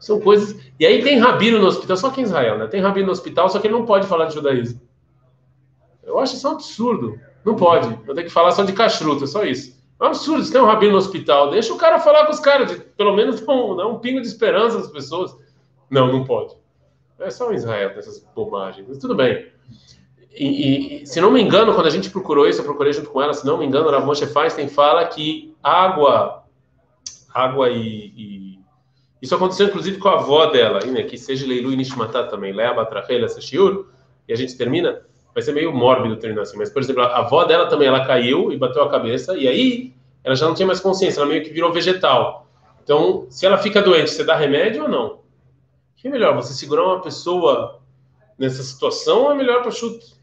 São 0.00 0.18
coisas. 0.18 0.56
E 0.80 0.86
aí 0.86 1.02
tem 1.02 1.18
rabino 1.18 1.58
no 1.58 1.66
hospital, 1.66 1.96
só 1.96 2.10
que 2.10 2.20
em 2.20 2.24
Israel, 2.24 2.58
né? 2.58 2.66
Tem 2.66 2.80
rabino 2.80 3.06
no 3.06 3.12
hospital, 3.12 3.48
só 3.48 3.58
que 3.58 3.66
ele 3.66 3.74
não 3.74 3.86
pode 3.86 4.06
falar 4.06 4.24
de 4.26 4.34
judaísmo. 4.34 4.80
Eu 6.02 6.18
acho 6.18 6.34
isso 6.34 6.48
um 6.48 6.52
absurdo. 6.52 7.20
Não 7.44 7.54
pode. 7.54 7.88
Eu 8.06 8.14
tenho 8.14 8.26
que 8.26 8.32
falar 8.32 8.50
só 8.52 8.64
de 8.64 8.72
cachruta, 8.72 9.26
só 9.26 9.44
isso. 9.44 9.80
É 10.02 10.04
um 10.04 10.08
absurdo, 10.08 10.44
você 10.44 10.50
tem 10.50 10.60
um 10.60 10.66
rabino 10.66 10.92
no 10.92 10.98
hospital, 10.98 11.50
deixa 11.50 11.72
o 11.72 11.78
cara 11.78 12.00
falar 12.00 12.26
com 12.26 12.32
os 12.32 12.40
caras, 12.40 12.76
pelo 12.96 13.14
menos 13.14 13.40
dá 13.40 13.52
um, 13.52 13.90
um 13.92 13.98
pingo 14.00 14.20
de 14.20 14.26
esperança 14.26 14.78
das 14.78 14.90
pessoas. 14.90 15.32
Não, 15.88 16.10
não 16.10 16.24
pode. 16.24 16.56
É 17.20 17.30
só 17.30 17.48
o 17.48 17.54
Israel 17.54 17.94
dessas 17.94 18.18
bobagens, 18.34 18.84
mas 18.88 18.98
tudo 18.98 19.14
bem. 19.14 19.46
E, 20.34 21.02
e, 21.02 21.06
se 21.06 21.20
não 21.20 21.30
me 21.30 21.40
engano, 21.40 21.72
quando 21.72 21.86
a 21.86 21.90
gente 21.90 22.10
procurou 22.10 22.48
isso, 22.48 22.60
eu 22.60 22.64
procurei 22.64 22.92
junto 22.92 23.10
com 23.10 23.22
ela, 23.22 23.32
se 23.32 23.46
não 23.46 23.58
me 23.58 23.64
engano, 23.64 23.88
a 23.90 24.00
Moshe 24.00 24.26
Feinstein 24.26 24.66
fala 24.66 25.06
que 25.06 25.54
água, 25.62 26.42
água 27.32 27.70
e, 27.70 28.12
e, 28.16 28.58
Isso 29.20 29.36
aconteceu 29.36 29.68
inclusive 29.68 29.98
com 29.98 30.08
a 30.08 30.14
avó 30.14 30.46
dela, 30.46 30.80
né, 30.84 31.04
que 31.04 31.16
seja 31.16 31.46
Leilu 31.46 31.72
e 31.72 31.76
Nishmatá 31.76 32.24
também, 32.24 32.52
Lea 32.52 32.74
Batrachel, 32.74 33.28
Shiur, 33.40 33.86
e 34.26 34.32
a 34.32 34.36
gente 34.36 34.56
termina, 34.56 35.02
vai 35.34 35.42
ser 35.42 35.52
meio 35.52 35.72
mórbido 35.72 36.16
terminar 36.16 36.42
assim, 36.42 36.58
mas, 36.58 36.70
por 36.70 36.82
exemplo, 36.82 37.02
a 37.02 37.18
avó 37.18 37.44
dela 37.44 37.66
também, 37.66 37.88
ela 37.88 38.04
caiu 38.06 38.52
e 38.52 38.56
bateu 38.56 38.82
a 38.82 38.90
cabeça, 38.90 39.36
e 39.36 39.48
aí 39.48 39.92
ela 40.22 40.34
já 40.34 40.46
não 40.46 40.54
tinha 40.54 40.66
mais 40.66 40.80
consciência, 40.80 41.20
ela 41.20 41.28
meio 41.28 41.42
que 41.42 41.50
virou 41.50 41.72
vegetal. 41.72 42.46
Então, 42.84 43.26
se 43.30 43.46
ela 43.46 43.58
fica 43.58 43.80
doente, 43.80 44.10
você 44.10 44.24
dá 44.24 44.36
remédio 44.36 44.84
ou 44.84 44.88
não? 44.88 45.06
O 45.06 45.20
que 45.96 46.08
é 46.08 46.10
melhor, 46.10 46.34
você 46.34 46.52
segurar 46.52 46.84
uma 46.84 47.00
pessoa 47.00 47.80
nessa 48.38 48.62
situação 48.62 49.22
ou 49.22 49.32
é 49.32 49.34
melhor 49.34 49.62
para 49.62 49.70
chute 49.70 50.22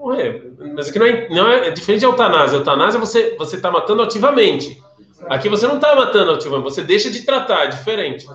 morrer? 0.00 0.52
Mas 0.74 0.88
aqui 0.88 0.98
não 0.98 1.06
é, 1.06 1.28
não 1.28 1.48
é, 1.48 1.68
é 1.68 1.70
diferente 1.70 2.00
de 2.00 2.06
eutanásia. 2.06 2.56
Eutanásia 2.56 2.98
você 2.98 3.36
você 3.36 3.56
está 3.56 3.70
matando 3.70 4.02
ativamente. 4.02 4.82
Aqui 5.26 5.48
você 5.48 5.66
não 5.66 5.76
está 5.76 5.94
matando 5.94 6.32
ativamente, 6.32 6.64
você 6.64 6.82
deixa 6.82 7.10
de 7.10 7.22
tratar, 7.22 7.64
é 7.64 7.68
diferente. 7.68 8.26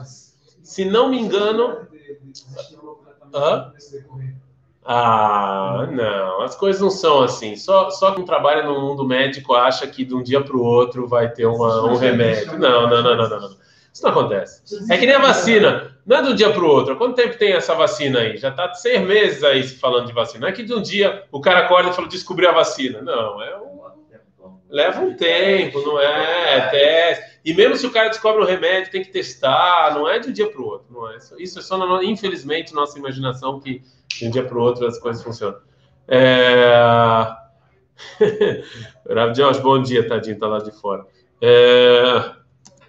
Se 0.64 0.86
não 0.86 1.10
me 1.10 1.20
engano. 1.20 1.88
Hã? 3.34 3.74
Ah, 4.88 5.88
não, 5.92 6.44
as 6.44 6.56
coisas 6.56 6.80
não 6.80 6.92
são 6.92 7.24
assim. 7.24 7.56
Só, 7.56 7.90
só 7.90 8.12
quem 8.12 8.24
trabalha 8.24 8.62
no 8.64 8.80
mundo 8.80 9.04
médico 9.04 9.56
acha 9.56 9.88
que 9.88 10.06
de 10.06 10.14
um 10.14 10.22
dia 10.22 10.42
para 10.42 10.56
o 10.56 10.64
outro 10.64 11.08
vai 11.08 11.28
ter 11.32 11.48
uma, 11.48 11.86
um 11.86 11.96
remédio. 11.96 12.60
Não, 12.60 12.88
não, 12.88 13.02
não, 13.02 13.18
não, 13.18 13.30
não, 13.30 13.40
não. 13.42 13.66
Isso 13.92 14.04
não 14.04 14.12
acontece. 14.12 14.62
É 14.92 14.98
que 14.98 15.06
nem 15.08 15.16
a 15.16 15.20
vacina. 15.20 15.98
Não 16.06 16.18
é 16.18 16.22
de 16.22 16.30
um 16.30 16.36
dia 16.36 16.52
para 16.52 16.62
o 16.62 16.68
outro. 16.68 16.98
Quanto 16.98 17.16
tempo 17.16 17.36
tem 17.38 17.54
essa 17.54 17.74
vacina 17.74 18.20
aí? 18.20 18.38
Já 18.38 18.50
está 18.50 18.72
seis 18.74 19.02
meses 19.02 19.44
aí 19.44 19.64
se 19.64 19.80
falando 19.80 20.06
de 20.06 20.14
vacina. 20.14 20.42
Não 20.42 20.48
é 20.50 20.52
que 20.52 20.64
de 20.64 20.74
um 20.74 20.82
dia 20.82 21.24
o 21.32 21.42
cara 21.42 21.62
acorda 21.62 21.90
e 21.90 21.94
fala 21.94 22.08
descobrir 22.08 22.46
a 22.46 22.52
vacina. 22.52 23.02
Não, 23.02 23.42
é 23.42 23.58
um... 23.58 23.80
leva 24.70 25.02
um 25.02 25.16
tempo, 25.16 25.82
não 25.82 26.00
é? 26.00 26.58
é 26.58 26.62
teste. 26.68 27.35
E 27.46 27.54
mesmo 27.54 27.76
se 27.78 27.86
o 27.86 27.92
cara 27.92 28.10
descobre 28.10 28.42
um 28.42 28.46
remédio, 28.46 28.92
tem 28.92 29.04
que 29.04 29.12
testar. 29.12 29.94
Não 29.94 30.10
é 30.10 30.18
de 30.18 30.30
um 30.30 30.34
dia 30.34 30.50
para 30.50 30.60
o 30.60 30.66
outro. 30.66 30.88
Não 30.90 31.08
é. 31.12 31.18
Isso 31.38 31.60
é 31.60 31.62
só, 31.62 31.78
na, 31.78 32.04
infelizmente, 32.04 32.74
nossa 32.74 32.98
imaginação 32.98 33.60
que 33.60 33.84
de 34.18 34.28
um 34.28 34.32
dia 34.32 34.44
para 34.44 34.58
o 34.58 34.62
outro 34.62 34.88
as 34.88 34.98
coisas 34.98 35.22
funcionam. 35.22 35.60
É... 36.08 36.74
Rav 39.08 39.32
Josh, 39.34 39.60
bom 39.60 39.80
dia, 39.80 40.08
tadinho, 40.08 40.40
tá 40.40 40.48
lá 40.48 40.58
de 40.58 40.72
fora. 40.72 41.06
É... 41.40 42.32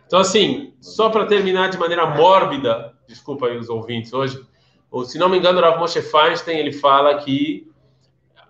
Então, 0.07 0.21
assim, 0.21 0.73
só 0.81 1.11
para 1.11 1.27
terminar 1.27 1.69
de 1.69 1.77
maneira 1.79 2.07
mórbida, 2.07 2.95
desculpa 3.07 3.49
aí 3.49 3.59
os 3.59 3.69
ouvintes 3.69 4.14
hoje, 4.14 4.42
ou 4.90 5.05
se 5.05 5.19
não 5.19 5.29
me 5.29 5.37
engano, 5.37 5.59
o 5.59 5.62
Rav 5.62 5.79
Moshe 5.79 6.01
Feinstein, 6.01 6.59
ele 6.59 6.73
fala 6.73 7.19
que 7.19 7.71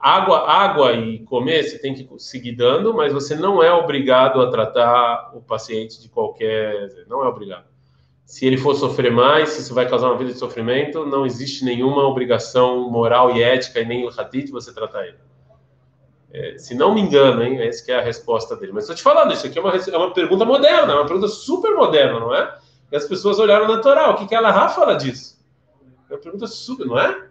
água, 0.08 0.48
água 0.48 0.92
e 0.92 1.20
comer 1.20 1.62
você 1.64 1.78
tem 1.78 1.94
que 1.94 2.08
seguir 2.18 2.52
dando, 2.52 2.94
mas 2.94 3.12
você 3.12 3.34
não 3.34 3.62
é 3.62 3.72
obrigado 3.72 4.40
a 4.40 4.50
tratar 4.50 5.32
o 5.34 5.40
paciente 5.40 6.00
de 6.00 6.08
qualquer, 6.08 7.06
não 7.08 7.24
é 7.24 7.28
obrigado 7.28 7.76
se 8.26 8.44
ele 8.44 8.58
for 8.58 8.74
sofrer 8.74 9.12
mais, 9.12 9.50
se 9.50 9.60
isso 9.60 9.72
vai 9.72 9.88
causar 9.88 10.08
uma 10.08 10.18
vida 10.18 10.32
de 10.32 10.38
sofrimento, 10.38 11.06
não 11.06 11.24
existe 11.24 11.64
nenhuma 11.64 12.02
obrigação 12.02 12.90
moral 12.90 13.36
e 13.36 13.40
ética 13.40 13.80
e 13.80 13.84
nem 13.84 14.06
hadith 14.08 14.50
você 14.50 14.74
tratar 14.74 15.06
ele. 15.06 15.18
É, 16.32 16.58
se 16.58 16.74
não 16.74 16.92
me 16.92 17.00
engano, 17.00 17.40
hein, 17.44 17.62
essa 17.62 17.90
é 17.92 17.94
a 17.94 18.02
resposta 18.02 18.56
dele. 18.56 18.72
Mas 18.72 18.82
estou 18.82 18.96
te 18.96 19.02
falando, 19.02 19.32
isso 19.32 19.46
aqui 19.46 19.56
é 19.56 19.62
uma, 19.62 19.72
é 19.76 19.96
uma 19.96 20.12
pergunta 20.12 20.44
moderna, 20.44 20.92
é 20.92 20.96
uma 20.96 21.06
pergunta 21.06 21.28
super 21.28 21.72
moderna, 21.76 22.18
não 22.18 22.34
é? 22.34 22.58
E 22.90 22.96
as 22.96 23.04
pessoas 23.04 23.38
olharam 23.38 23.68
natural. 23.68 24.14
O 24.14 24.16
que, 24.16 24.26
que 24.26 24.34
a 24.34 24.40
Lahá 24.40 24.68
fala 24.68 24.94
disso? 24.96 25.38
É 26.10 26.14
uma 26.14 26.20
pergunta 26.20 26.48
super, 26.48 26.84
não 26.84 26.98
é? 26.98 27.25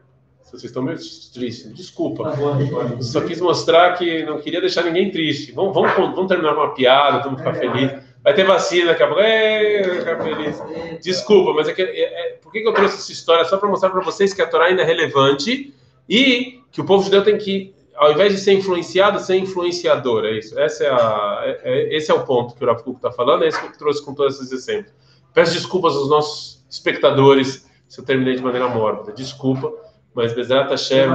Vocês 0.56 0.72
estão 0.72 0.84
meio 0.84 0.98
tristes, 1.34 1.74
desculpa. 1.74 2.24
Tá 2.24 3.02
Só 3.02 3.22
quis 3.22 3.42
mostrar 3.42 3.98
que 3.98 4.24
não 4.24 4.40
queria 4.40 4.62
deixar 4.62 4.84
ninguém 4.84 5.12
triste. 5.12 5.52
Vamos, 5.52 5.74
vamos, 5.74 5.94
vamos 5.94 6.28
terminar 6.28 6.54
uma 6.54 6.74
piada, 6.74 7.24
vamos 7.24 7.40
ficar 7.40 7.54
felizes. 7.56 8.06
Vai 8.26 8.34
ter 8.34 8.44
vacina 8.44 8.88
daqui 8.88 9.04
a 9.04 9.08
pouco. 9.08 9.22
Ei, 9.22 9.84
feliz. 9.84 11.04
Desculpa, 11.04 11.54
mas 11.54 11.68
é 11.68 11.74
que, 11.74 11.82
é, 11.84 12.04
é, 12.04 12.40
por 12.42 12.52
que, 12.52 12.68
eu 12.68 12.74
trouxe 12.74 12.96
essa 12.96 13.12
história? 13.12 13.46
Só 13.46 13.58
para 13.58 13.70
mostrar 13.70 13.92
para 13.92 14.02
vocês 14.02 14.34
que 14.34 14.42
a 14.42 14.48
Torá 14.48 14.66
ainda 14.66 14.82
é 14.82 14.86
relevante 14.86 15.72
e 16.10 16.60
que 16.72 16.82
o 16.82 16.86
povo 16.86 17.04
judeu 17.04 17.24
tem 17.24 17.38
que, 17.38 17.76
ao 17.96 18.12
invés 18.12 18.34
de 18.34 18.40
ser 18.40 18.54
influenciado, 18.54 19.20
ser 19.20 19.36
influenciador. 19.36 20.26
É 20.26 20.40
isso. 20.40 20.58
Essa 20.60 20.86
é 20.86 20.90
a, 20.90 21.42
é, 21.44 21.62
é 21.64 21.96
esse 21.96 22.10
é 22.10 22.16
o 22.16 22.26
ponto 22.26 22.56
que 22.56 22.64
o 22.64 22.68
Rav 22.68 22.82
está 22.88 23.12
falando. 23.12 23.44
É 23.44 23.48
isso 23.48 23.60
que 23.60 23.68
eu 23.68 23.78
trouxe 23.78 24.04
com 24.04 24.16
todos 24.16 24.40
esses 24.40 24.52
exemplos. 24.52 24.92
Peço 25.32 25.54
desculpas 25.54 25.96
aos 25.96 26.10
nossos 26.10 26.66
espectadores 26.68 27.70
se 27.88 28.00
eu 28.00 28.06
terminei 28.06 28.36
de 28.36 28.42
maneira 28.42 28.68
mórbida. 28.68 29.12
Desculpa, 29.12 29.72
mas 30.16 30.34
Bezerra 30.34 30.70
Hashem. 30.70 31.10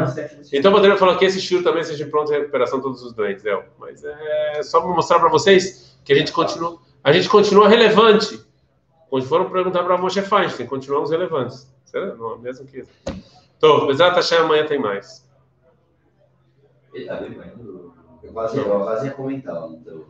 Então, 0.52 0.70
poderia 0.70 0.96
falar 0.96 1.16
que 1.16 1.24
esse 1.24 1.40
show 1.40 1.62
também 1.62 1.82
seja 1.82 2.06
pronto 2.06 2.30
em 2.32 2.38
recuperação 2.38 2.78
de 2.78 2.84
todos 2.84 3.02
os 3.02 3.12
doentes, 3.12 3.44
é. 3.46 3.66
Mas 3.78 4.04
é 4.04 4.62
só 4.62 4.80
para 4.80 4.90
mostrar 4.90 5.18
para 5.18 5.30
vocês 5.30 5.98
que 6.04 6.12
a 6.12 6.16
gente 6.16 6.30
continua 6.30 6.78
a 7.02 7.12
gente 7.12 7.28
continua 7.28 7.68
relevante. 7.68 8.44
Quando 9.08 9.24
foram 9.24 9.50
perguntar 9.50 9.82
para 9.82 9.94
a 9.94 9.98
Moshe 9.98 10.22
Feinstein, 10.22 10.66
continuamos 10.66 11.10
relevantes. 11.10 11.66
Será? 11.84 12.14
Não, 12.14 12.38
mesmo 12.38 12.66
que 12.66 12.80
isso. 12.80 12.90
Então, 13.56 13.86
Bezat 13.86 14.14
Hashem, 14.14 14.38
amanhã 14.38 14.66
tem 14.66 14.78
mais. 14.78 15.26
Ele 16.92 17.04
está 17.04 17.18
quase, 18.32 18.58
eu 18.58 18.64
quase 18.64 19.06
ia 19.06 19.12
comentar. 19.12 19.68
Então. 19.70 20.04